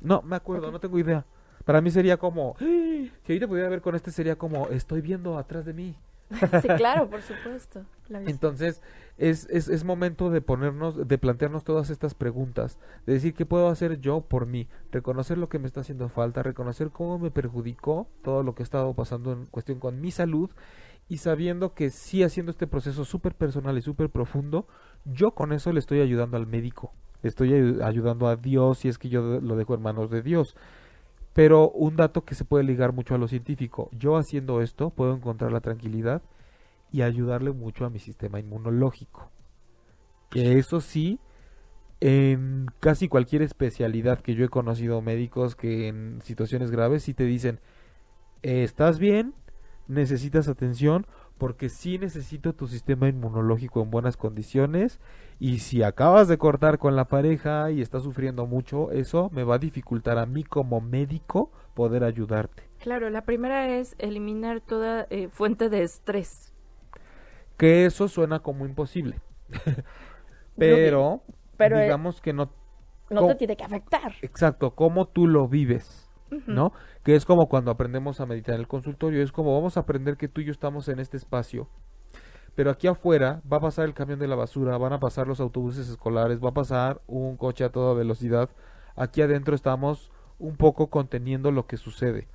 [0.00, 1.26] No, me acuerdo, no tengo idea.
[1.64, 2.64] Para mí sería como, ¡Ah!
[2.64, 5.96] si ahorita pudiera ver con este, sería como, estoy viendo atrás de mí.
[6.62, 7.84] sí, claro, por supuesto.
[8.10, 8.82] Entonces,
[9.16, 13.68] es, es, es, momento de ponernos, de plantearnos todas estas preguntas, de decir qué puedo
[13.68, 18.08] hacer yo por mí, reconocer lo que me está haciendo falta, reconocer cómo me perjudicó
[18.22, 20.50] todo lo que ha estado pasando en cuestión con mi salud
[21.08, 24.66] y sabiendo que sí haciendo este proceso súper personal y súper profundo,
[25.04, 26.92] yo con eso le estoy ayudando al médico,
[27.22, 30.54] estoy ayudando a Dios si es que yo lo dejo en manos de Dios.
[31.38, 35.14] Pero un dato que se puede ligar mucho a lo científico, yo haciendo esto puedo
[35.14, 36.20] encontrar la tranquilidad
[36.90, 39.30] y ayudarle mucho a mi sistema inmunológico.
[40.30, 41.20] Que eso sí,
[42.00, 47.22] en casi cualquier especialidad que yo he conocido médicos que en situaciones graves sí te
[47.22, 47.60] dicen,
[48.42, 49.32] ¿estás bien?
[49.86, 51.06] ¿Necesitas atención?
[51.38, 55.00] Porque sí necesito tu sistema inmunológico en buenas condiciones
[55.38, 59.54] y si acabas de cortar con la pareja y estás sufriendo mucho, eso me va
[59.54, 62.64] a dificultar a mí como médico poder ayudarte.
[62.80, 66.52] Claro, la primera es eliminar toda eh, fuente de estrés.
[67.56, 69.20] Que eso suena como imposible.
[70.56, 71.22] pero,
[71.56, 72.50] pero, eh, digamos que no...
[73.10, 74.12] No te tiene que afectar.
[74.20, 76.07] Exacto, cómo tú lo vives.
[76.46, 76.72] ¿No?
[77.02, 80.16] Que es como cuando aprendemos a meditar en el consultorio, es como vamos a aprender
[80.16, 81.68] que tú y yo estamos en este espacio,
[82.54, 85.40] pero aquí afuera va a pasar el camión de la basura, van a pasar los
[85.40, 88.50] autobuses escolares, va a pasar un coche a toda velocidad,
[88.96, 92.28] aquí adentro estamos un poco conteniendo lo que sucede.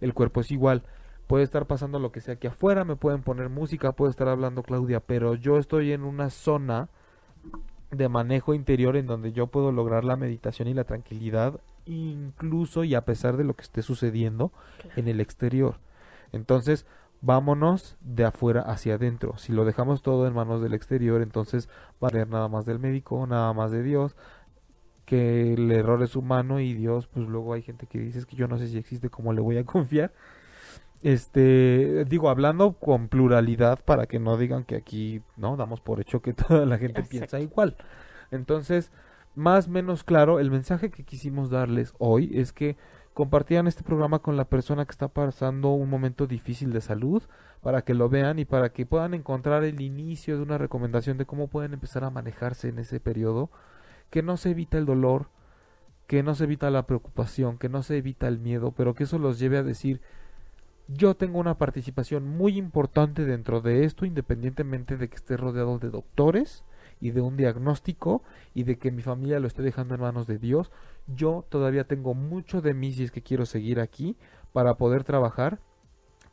[0.00, 0.82] El cuerpo es igual,
[1.26, 4.62] puede estar pasando lo que sea aquí afuera, me pueden poner música, puede estar hablando
[4.62, 6.88] Claudia, pero yo estoy en una zona
[7.90, 12.94] de manejo interior en donde yo puedo lograr la meditación y la tranquilidad incluso y
[12.94, 14.52] a pesar de lo que esté sucediendo
[14.96, 15.78] en el exterior.
[16.32, 16.86] Entonces,
[17.20, 19.38] vámonos de afuera hacia adentro.
[19.38, 21.68] Si lo dejamos todo en manos del exterior, entonces
[22.02, 24.16] va a nada más del médico, nada más de Dios,
[25.04, 28.48] que el error es humano y Dios, pues luego hay gente que dice que yo
[28.48, 30.12] no sé si existe, ¿cómo le voy a confiar?
[31.02, 35.56] Este, digo, hablando con pluralidad para que no digan que aquí, ¿no?
[35.56, 37.76] Damos por hecho que toda la gente piensa igual.
[38.30, 38.90] Entonces,
[39.36, 42.76] más menos claro, el mensaje que quisimos darles hoy es que
[43.14, 47.22] compartieran este programa con la persona que está pasando un momento difícil de salud
[47.62, 51.26] para que lo vean y para que puedan encontrar el inicio de una recomendación de
[51.26, 53.50] cómo pueden empezar a manejarse en ese periodo,
[54.10, 55.28] que no se evita el dolor,
[56.06, 59.18] que no se evita la preocupación, que no se evita el miedo, pero que eso
[59.18, 60.00] los lleve a decir
[60.88, 65.90] yo tengo una participación muy importante dentro de esto, independientemente de que esté rodeado de
[65.90, 66.64] doctores,
[67.00, 68.22] y de un diagnóstico
[68.54, 70.70] y de que mi familia lo esté dejando en manos de Dios,
[71.06, 74.16] yo todavía tengo mucho de mí si es que quiero seguir aquí
[74.52, 75.60] para poder trabajar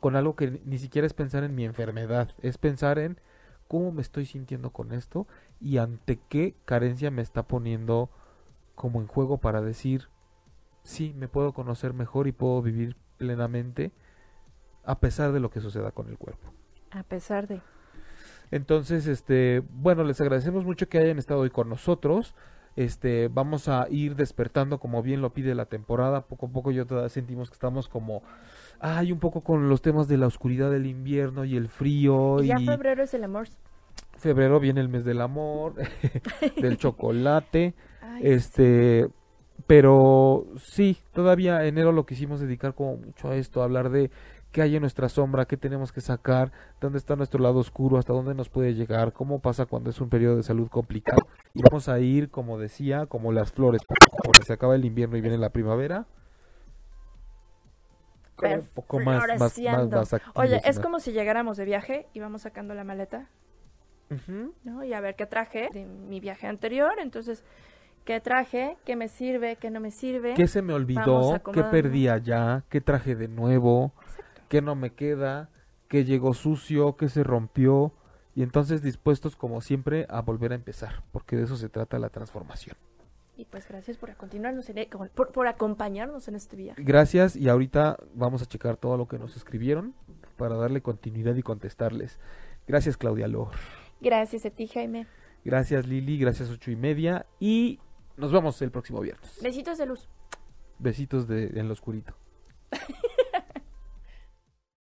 [0.00, 3.18] con algo que ni siquiera es pensar en mi enfermedad, es pensar en
[3.68, 5.26] cómo me estoy sintiendo con esto
[5.60, 8.10] y ante qué carencia me está poniendo
[8.74, 10.08] como en juego para decir,
[10.82, 13.92] sí, me puedo conocer mejor y puedo vivir plenamente
[14.84, 16.52] a pesar de lo que suceda con el cuerpo.
[16.90, 17.60] A pesar de...
[18.54, 22.36] Entonces, este, bueno, les agradecemos mucho que hayan estado hoy con nosotros.
[22.76, 26.20] Este, vamos a ir despertando como bien lo pide la temporada.
[26.20, 28.22] Poco a poco yo todavía sentimos que estamos como
[28.78, 32.46] ay, un poco con los temas de la oscuridad del invierno y el frío y
[32.46, 33.48] ya febrero es el amor.
[34.18, 35.74] Febrero viene el mes del amor,
[36.62, 37.74] del chocolate.
[38.20, 39.08] este,
[39.66, 44.12] pero sí, todavía enero lo quisimos dedicar como mucho a esto, a hablar de
[44.54, 48.12] qué hay en nuestra sombra, qué tenemos que sacar, dónde está nuestro lado oscuro, hasta
[48.12, 51.26] dónde nos puede llegar, cómo pasa cuando es un periodo de salud complicado.
[51.54, 53.82] Y vamos a ir, como decía, como las flores,
[54.24, 56.06] porque se acaba el invierno y viene la primavera.
[58.40, 59.58] un poco más, más,
[59.90, 63.28] más, Oye, es como si llegáramos de viaje y vamos sacando la maleta,
[64.62, 64.84] ¿no?
[64.84, 67.42] Y a ver qué traje de mi viaje anterior, entonces
[68.04, 70.34] qué traje, qué me sirve, qué no me sirve.
[70.34, 71.42] ¿Qué se me olvidó?
[71.52, 72.62] ¿Qué perdí allá?
[72.68, 73.92] ¿Qué traje de nuevo?
[74.54, 75.50] Qué no me queda,
[75.88, 77.92] qué llegó sucio, qué se rompió,
[78.36, 82.08] y entonces dispuestos como siempre a volver a empezar, porque de eso se trata la
[82.08, 82.76] transformación.
[83.36, 86.80] Y pues gracias por, continuarnos e, por, por, acompañarnos en este viaje.
[86.80, 89.92] Gracias y ahorita vamos a checar todo lo que nos escribieron
[90.36, 92.20] para darle continuidad y contestarles.
[92.68, 93.50] Gracias Claudia Lor.
[94.00, 95.08] Gracias a ti, Jaime.
[95.44, 97.80] Gracias Lili, gracias ocho y media y
[98.16, 99.36] nos vemos el próximo viernes.
[99.42, 100.08] Besitos de luz.
[100.78, 102.14] Besitos de en lo oscurito.